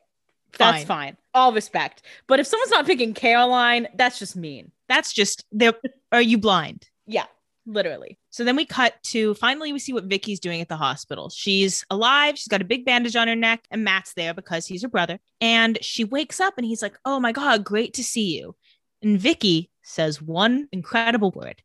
[0.56, 1.16] That's fine.
[1.34, 2.02] All respect.
[2.28, 4.70] But if someone's not picking Caroline, that's just mean.
[4.88, 5.74] That's just, there.
[6.12, 6.88] are you blind?
[7.06, 7.26] Yeah,
[7.66, 8.18] literally.
[8.30, 11.30] So then we cut to finally we see what Vicki's doing at the hospital.
[11.30, 12.38] She's alive.
[12.38, 15.18] She's got a big bandage on her neck, and Matt's there because he's her brother.
[15.40, 18.56] And she wakes up and he's like, Oh my God, great to see you.
[19.02, 21.62] And Vicki says one incredible word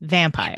[0.00, 0.56] vampire,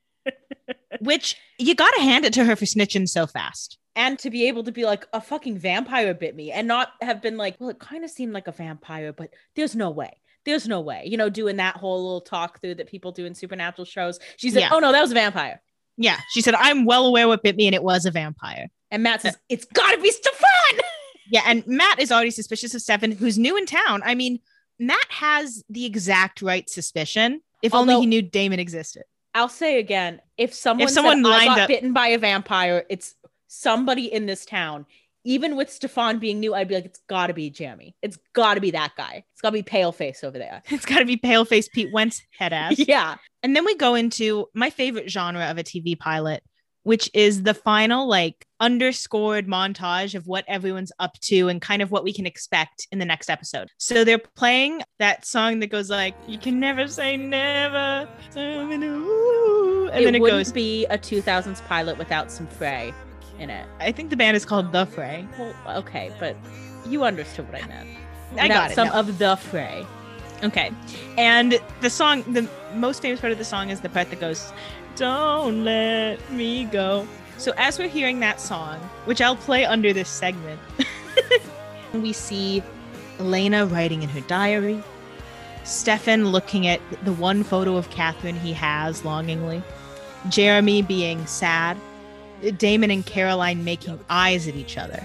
[1.00, 3.78] which you got to hand it to her for snitching so fast.
[3.94, 7.20] and to be able to be like, a fucking vampire bit me and not have
[7.20, 10.16] been like, well, it kind of seemed like a vampire, but there's no way.
[10.44, 11.04] There's no way.
[11.06, 14.18] You know, doing that whole little talk through that people do in supernatural shows.
[14.36, 14.68] She said, Yeah.
[14.72, 15.60] oh no, that was a vampire.
[15.96, 16.18] Yeah.
[16.32, 18.68] She said, I'm well aware what bit me, and it was a vampire.
[18.90, 20.40] And Matt says, uh, it's gotta be Stefan.
[21.30, 21.42] Yeah.
[21.46, 24.02] And Matt is already suspicious of Stefan, who's new in town.
[24.04, 24.40] I mean,
[24.78, 27.40] Matt has the exact right suspicion.
[27.62, 29.04] If Although- only he knew Damon existed.
[29.34, 33.14] I'll say again, if someone, someone said, I got up- bitten by a vampire, it's
[33.46, 34.84] somebody in this town.
[35.24, 37.94] Even with Stefan being new, I'd be like, it's got to be Jeremy.
[38.02, 39.24] It's got to be that guy.
[39.32, 40.62] It's got to be Paleface over there.
[40.70, 42.78] It's got to be pale-faced Pete Wentz head ass.
[42.88, 43.16] yeah.
[43.42, 46.42] And then we go into my favorite genre of a TV pilot,
[46.82, 51.90] which is the final, like, underscored montage of what everyone's up to and kind of
[51.90, 53.68] what we can expect in the next episode.
[53.78, 58.08] So they're playing that song that goes like, "You can never say never,"
[59.92, 60.52] and it then it wouldn't goes.
[60.52, 62.94] be a 2000s pilot without some fray
[63.42, 63.66] in it.
[63.80, 65.26] I think the band is called The Fray.
[65.38, 66.36] Well, okay, but
[66.86, 67.88] you understood what I meant.
[68.38, 68.74] I Without got it.
[68.74, 68.94] Some no.
[68.94, 69.86] of the fray.
[70.42, 70.72] Okay.
[71.18, 74.52] And the song, the most famous part of the song is the part that goes,
[74.96, 77.06] Don't let me go.
[77.38, 80.60] So as we're hearing that song, which I'll play under this segment,
[81.92, 82.62] we see
[83.18, 84.82] Elena writing in her diary,
[85.64, 89.62] Stefan looking at the one photo of Katherine he has longingly,
[90.28, 91.76] Jeremy being sad,
[92.58, 95.02] Damon and Caroline making eyes at each other.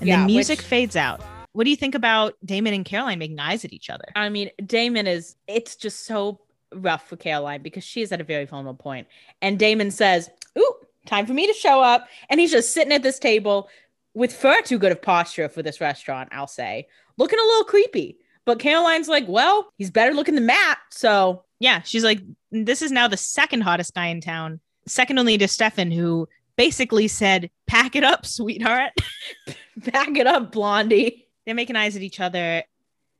[0.00, 1.22] And Yeah, the music which- fades out.
[1.52, 4.06] What do you think about Damon and Caroline making eyes at each other?
[4.16, 6.40] I mean, Damon is, it's just so
[6.74, 9.06] rough for Caroline because she is at a very vulnerable point.
[9.40, 10.28] And Damon says,
[10.58, 10.74] Ooh,
[11.06, 12.08] time for me to show up.
[12.28, 13.68] And he's just sitting at this table
[14.14, 16.88] with far too good of posture for this restaurant, I'll say,
[17.18, 18.18] looking a little creepy.
[18.44, 20.78] But Caroline's like, Well, he's better looking than Matt.
[20.90, 22.18] So Yeah, she's like,
[22.50, 27.08] this is now the second hottest guy in town, second only to Stefan, who basically
[27.08, 28.92] said, "Pack it up, sweetheart."
[29.84, 31.26] Pack it up, Blondie.
[31.44, 32.62] They're making eyes at each other,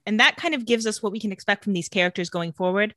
[0.06, 2.94] and that kind of gives us what we can expect from these characters going forward.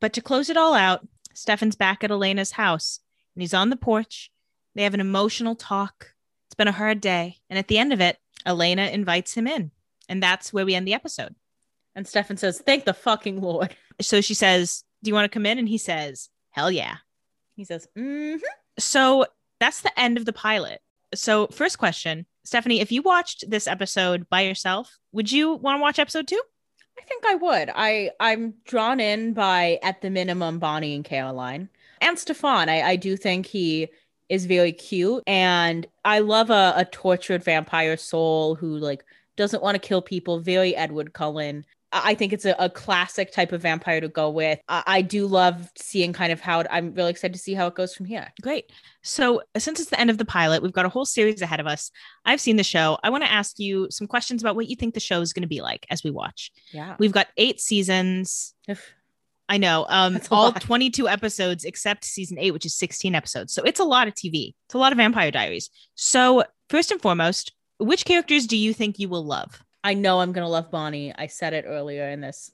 [0.00, 3.00] But to close it all out, Stefan's back at Elena's house,
[3.34, 4.30] and he's on the porch.
[4.74, 6.12] They have an emotional talk.
[6.46, 9.70] It's been a hard day, and at the end of it, Elena invites him in,
[10.08, 11.34] and that's where we end the episode.
[11.94, 13.74] And Stefan says, Thank the fucking Lord.
[14.02, 16.96] So she says, "Do you want to come in?" And he says, "Hell yeah."
[17.56, 18.38] He says, mm
[18.78, 19.26] So
[19.58, 20.80] that's the end of the pilot.
[21.14, 25.82] So, first question, Stephanie, if you watched this episode by yourself, would you want to
[25.82, 26.40] watch episode two?
[26.98, 27.70] I think I would.
[27.74, 31.68] I I'm drawn in by at the minimum Bonnie and Caroline
[32.00, 32.68] and Stefan.
[32.68, 33.88] I I do think he
[34.28, 39.04] is very cute and I love a, a tortured vampire soul who like
[39.36, 40.40] doesn't want to kill people.
[40.40, 41.64] Very Edward Cullen.
[41.92, 44.58] I think it's a, a classic type of vampire to go with.
[44.68, 47.66] I, I do love seeing kind of how it, I'm really excited to see how
[47.68, 48.32] it goes from here.
[48.42, 48.70] Great.
[49.02, 51.66] So, since it's the end of the pilot, we've got a whole series ahead of
[51.66, 51.90] us.
[52.24, 52.98] I've seen the show.
[53.02, 55.42] I want to ask you some questions about what you think the show is going
[55.42, 56.50] to be like as we watch.
[56.72, 56.96] Yeah.
[56.98, 58.54] We've got eight seasons.
[59.48, 59.86] I know.
[59.88, 60.60] Um, all lot.
[60.60, 63.52] 22 episodes except season eight, which is 16 episodes.
[63.52, 64.54] So it's a lot of TV.
[64.66, 65.70] It's a lot of Vampire Diaries.
[65.94, 69.62] So, first and foremost, which characters do you think you will love?
[69.86, 71.14] I know I'm gonna love Bonnie.
[71.16, 72.52] I said it earlier in this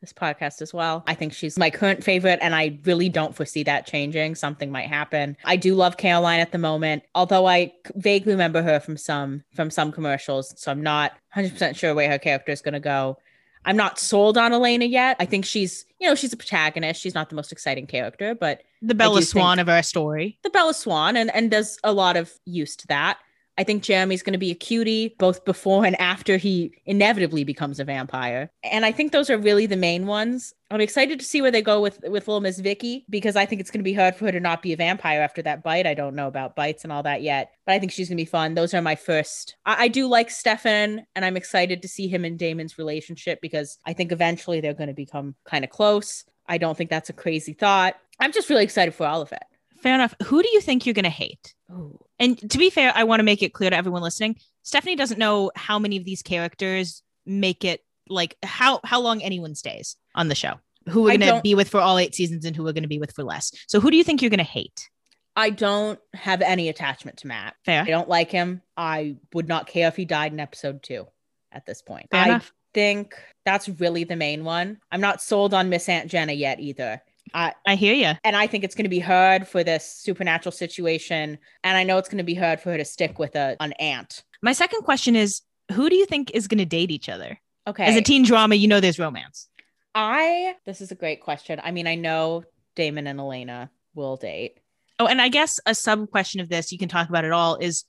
[0.00, 1.04] this podcast as well.
[1.06, 4.34] I think she's my current favorite, and I really don't foresee that changing.
[4.34, 5.36] Something might happen.
[5.44, 9.70] I do love Caroline at the moment, although I vaguely remember her from some from
[9.70, 13.16] some commercials, so I'm not 100 percent sure where her character is gonna go.
[13.64, 15.16] I'm not sold on Elena yet.
[15.20, 17.00] I think she's, you know, she's a protagonist.
[17.00, 20.36] She's not the most exciting character, but The Bella Swan of our story.
[20.42, 23.18] the Bella Swan, and and there's a lot of use to that.
[23.58, 27.78] I think Jeremy's going to be a cutie both before and after he inevitably becomes
[27.78, 30.54] a vampire, and I think those are really the main ones.
[30.70, 33.60] I'm excited to see where they go with with little Miss Vicki because I think
[33.60, 35.86] it's going to be hard for her to not be a vampire after that bite.
[35.86, 38.22] I don't know about bites and all that yet, but I think she's going to
[38.22, 38.54] be fun.
[38.54, 39.56] Those are my first.
[39.66, 43.78] I, I do like Stefan, and I'm excited to see him and Damon's relationship because
[43.84, 46.24] I think eventually they're going to become kind of close.
[46.48, 47.96] I don't think that's a crazy thought.
[48.18, 49.42] I'm just really excited for all of it.
[49.82, 50.14] Fair enough.
[50.24, 51.54] Who do you think you're going to hate?
[51.70, 54.36] Oh, And to be fair, I want to make it clear to everyone listening.
[54.62, 59.56] Stephanie doesn't know how many of these characters make it like how how long anyone
[59.56, 60.54] stays on the show.
[60.88, 62.88] Who we're going to be with for all eight seasons and who we're going to
[62.88, 63.52] be with for less.
[63.66, 64.88] So who do you think you're going to hate?
[65.34, 67.54] I don't have any attachment to Matt.
[67.64, 67.82] Fair.
[67.82, 68.62] I don't like him.
[68.76, 71.06] I would not care if he died in episode two
[71.50, 72.06] at this point.
[72.10, 72.52] Fair I enough.
[72.72, 73.14] think
[73.44, 74.78] that's really the main one.
[74.92, 77.02] I'm not sold on Miss Aunt Jenna yet either.
[77.34, 78.12] I, I hear you.
[78.24, 81.38] and I think it's going to be hard for this supernatural situation.
[81.64, 83.72] And I know it's going to be hard for her to stick with a, an
[83.74, 84.22] aunt.
[84.42, 87.38] My second question is who do you think is going to date each other?
[87.66, 87.84] Okay.
[87.84, 89.48] As a teen drama, you know there's romance.
[89.94, 91.60] I, this is a great question.
[91.62, 94.58] I mean, I know Damon and Elena will date.
[94.98, 97.56] Oh, and I guess a sub question of this, you can talk about it all,
[97.56, 97.84] is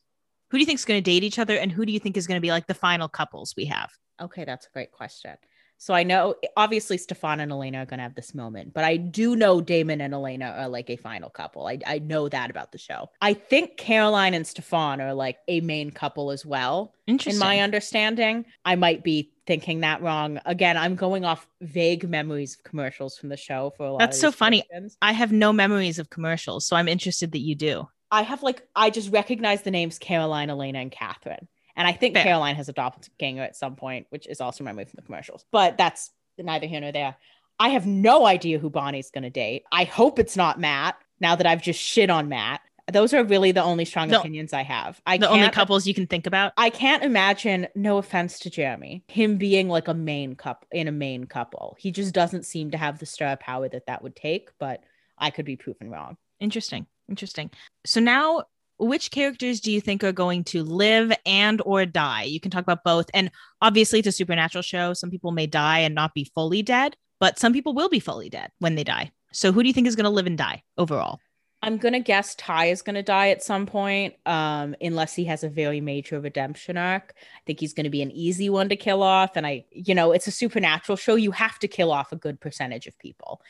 [0.50, 2.18] who do you think is going to date each other and who do you think
[2.18, 3.89] is going to be like the final couples we have?
[4.22, 5.36] Okay, that's a great question.
[5.84, 9.36] So I know obviously Stefan and Elena are gonna have this moment, but I do
[9.36, 11.68] know Damon and Elena are like a final couple.
[11.68, 13.10] I, I know that about the show.
[13.20, 16.94] I think Caroline and Stefan are like a main couple as well.
[17.06, 17.34] Interesting.
[17.34, 20.40] In my understanding, I might be thinking that wrong.
[20.46, 24.00] Again, I'm going off vague memories of commercials from the show for a lot.
[24.00, 24.62] That's so funny.
[24.62, 24.98] predictions.
[25.02, 27.90] I have no memories of commercials, so I'm interested that you do.
[28.10, 31.50] I have like I just recognize the names Caroline, Elena, and Katherine.
[31.76, 32.24] And I think Fair.
[32.24, 35.46] Caroline has a doppelganger at some point, which is also memory from the commercials.
[35.52, 37.16] But that's neither here nor there.
[37.60, 39.64] I have no idea who Bonnie's gonna date.
[39.72, 40.96] I hope it's not Matt.
[41.20, 42.62] Now that I've just shit on Matt,
[42.92, 45.02] those are really the only strong The- opinions I have.
[45.06, 46.52] I the only couples you can think about.
[46.58, 47.68] I can't imagine.
[47.76, 51.78] No offense to Jeremy, him being like a main couple in a main couple.
[51.80, 54.50] He just doesn't seem to have the star power that that would take.
[54.60, 54.84] But
[55.18, 56.18] I could be proven wrong.
[56.40, 56.88] Interesting.
[57.08, 57.52] Interesting.
[57.86, 58.44] So now
[58.78, 62.24] which characters do you think are going to live and or die?
[62.24, 63.10] You can talk about both.
[63.14, 64.94] And obviously it's a supernatural show.
[64.94, 68.30] Some people may die and not be fully dead, but some people will be fully
[68.30, 69.12] dead when they die.
[69.32, 71.20] So who do you think is going to live and die overall?
[71.64, 75.50] I'm gonna guess Ty is gonna die at some point, um, unless he has a
[75.50, 77.14] very major redemption arc.
[77.18, 80.12] I think he's gonna be an easy one to kill off, and I, you know,
[80.12, 81.16] it's a supernatural show.
[81.16, 83.42] You have to kill off a good percentage of people,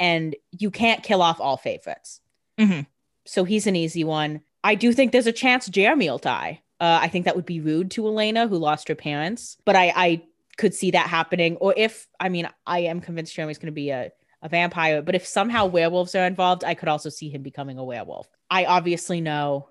[0.00, 2.20] and you can't kill off all favorites.
[2.58, 2.86] Mhm.
[3.24, 4.40] So he's an easy one.
[4.62, 6.62] I do think there's a chance Jeremy will die.
[6.78, 9.92] Uh, I think that would be rude to Elena, who lost her parents, but I,
[9.94, 10.22] I
[10.56, 11.56] could see that happening.
[11.56, 15.14] Or if, I mean, I am convinced Jeremy's going to be a a vampire, but
[15.14, 18.28] if somehow werewolves are involved, I could also see him becoming a werewolf.
[18.48, 19.68] I obviously know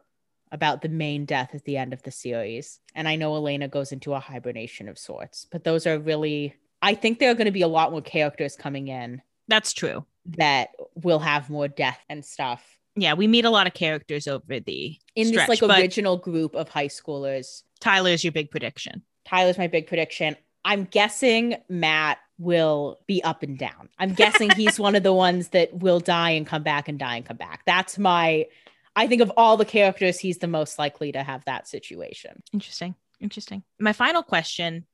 [0.51, 3.91] about the main death at the end of the series, and I know Elena goes
[3.91, 7.51] into a hibernation of sorts, but those are really, I think there are going to
[7.51, 10.05] be a lot more characters coming in That's true.
[10.37, 14.59] that will have more death and stuff Yeah, we meet a lot of characters over
[14.59, 17.63] the in stretch, this like original group of high schoolers.
[17.79, 19.03] Tyler's your big prediction.
[19.25, 20.35] Tyler's my big prediction.
[20.65, 23.89] I'm guessing Matt will be up and down.
[23.97, 27.17] I'm guessing he's one of the ones that will die and come back and die
[27.17, 27.61] and come back.
[27.65, 28.47] That's my
[28.95, 32.41] I think of all the characters he's the most likely to have that situation.
[32.51, 32.95] Interesting.
[33.19, 33.63] Interesting.
[33.79, 34.85] My final question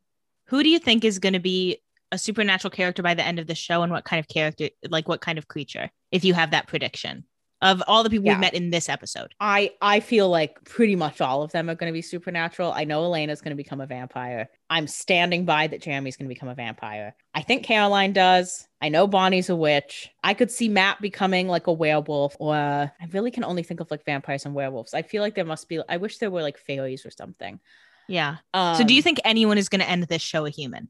[0.47, 1.81] Who do you think is going to be
[2.11, 5.07] a supernatural character by the end of the show and what kind of character, like
[5.07, 7.25] what kind of creature, if you have that prediction
[7.61, 8.33] of all the people Yeah.
[8.33, 9.33] we've met in this episode?
[9.39, 12.71] I I feel like pretty much all of them are going to be supernatural.
[12.71, 14.49] I know Elena's going to become a vampire.
[14.69, 17.15] I'm standing by that Jeremy's going to become a vampire.
[17.33, 18.67] I think Caroline does.
[18.81, 20.09] I know Bonnie's a witch.
[20.23, 23.89] I could see Matt becoming like a werewolf or I really can only think of
[23.89, 24.93] like vampires and werewolves.
[24.93, 27.59] I feel like there must be I wish there were like fairies or something.
[28.07, 28.37] Yeah.
[28.53, 30.89] Um, so do you think anyone is going to end this show a human?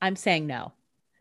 [0.00, 0.72] I'm saying no.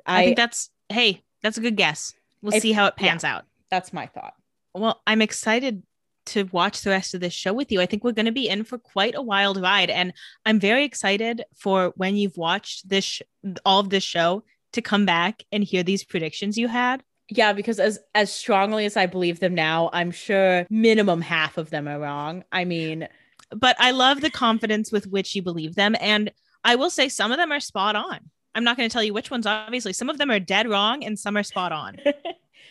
[0.06, 2.14] I, I, think that's, hey, that's a good guess.
[2.42, 3.46] We'll If- see how it pans out.
[3.72, 4.36] that's my thought.
[4.76, 5.84] Well, I'm excited
[6.28, 7.80] to watch the rest of this show with you.
[7.80, 9.90] I think we're going to be in for quite a wild ride.
[9.90, 10.12] And
[10.46, 13.22] I'm very excited for when you've watched this, sh-
[13.64, 17.04] all of this show to come back and hear these predictions you had.
[17.30, 21.72] Yeah, because as as strongly as I believe them now, I'm sure minimum half of
[21.72, 22.44] them are wrong.
[22.52, 23.08] I mean,
[23.50, 25.96] But I love the confidence with which you believe them.
[26.00, 26.32] And
[26.64, 28.20] I will say some of them are spot on.
[28.54, 29.94] I'm not going to tell you which ones, obviously.
[29.94, 31.98] Some of them are dead wrong and some are spot on.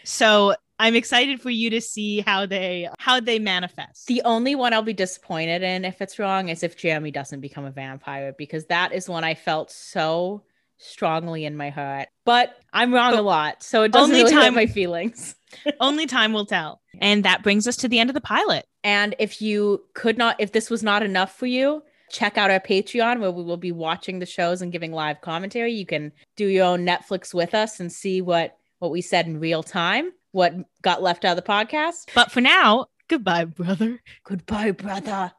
[0.04, 4.06] So I'm excited for you to see how they how they manifest.
[4.06, 7.64] The only one I'll be disappointed in if it's wrong is if Jeremy doesn't become
[7.64, 10.42] a vampire because that is one I felt so
[10.78, 12.08] strongly in my heart.
[12.24, 15.36] But I'm wrong But a lot, so it doesn't only really hurt time- my feelings.
[15.78, 16.80] Only time will tell.
[17.00, 18.66] And that brings us to the end of the pilot.
[18.82, 22.58] And if you could not, if this was not enough for you, check out our
[22.58, 25.72] Patreon where we will be watching the shows and giving live commentary.
[25.72, 29.38] You can do your own Netflix with us and see what what we said in
[29.38, 32.10] real time, what got left out of the podcast.
[32.14, 34.02] But for now, goodbye, brother.
[34.24, 35.32] Goodbye, brother.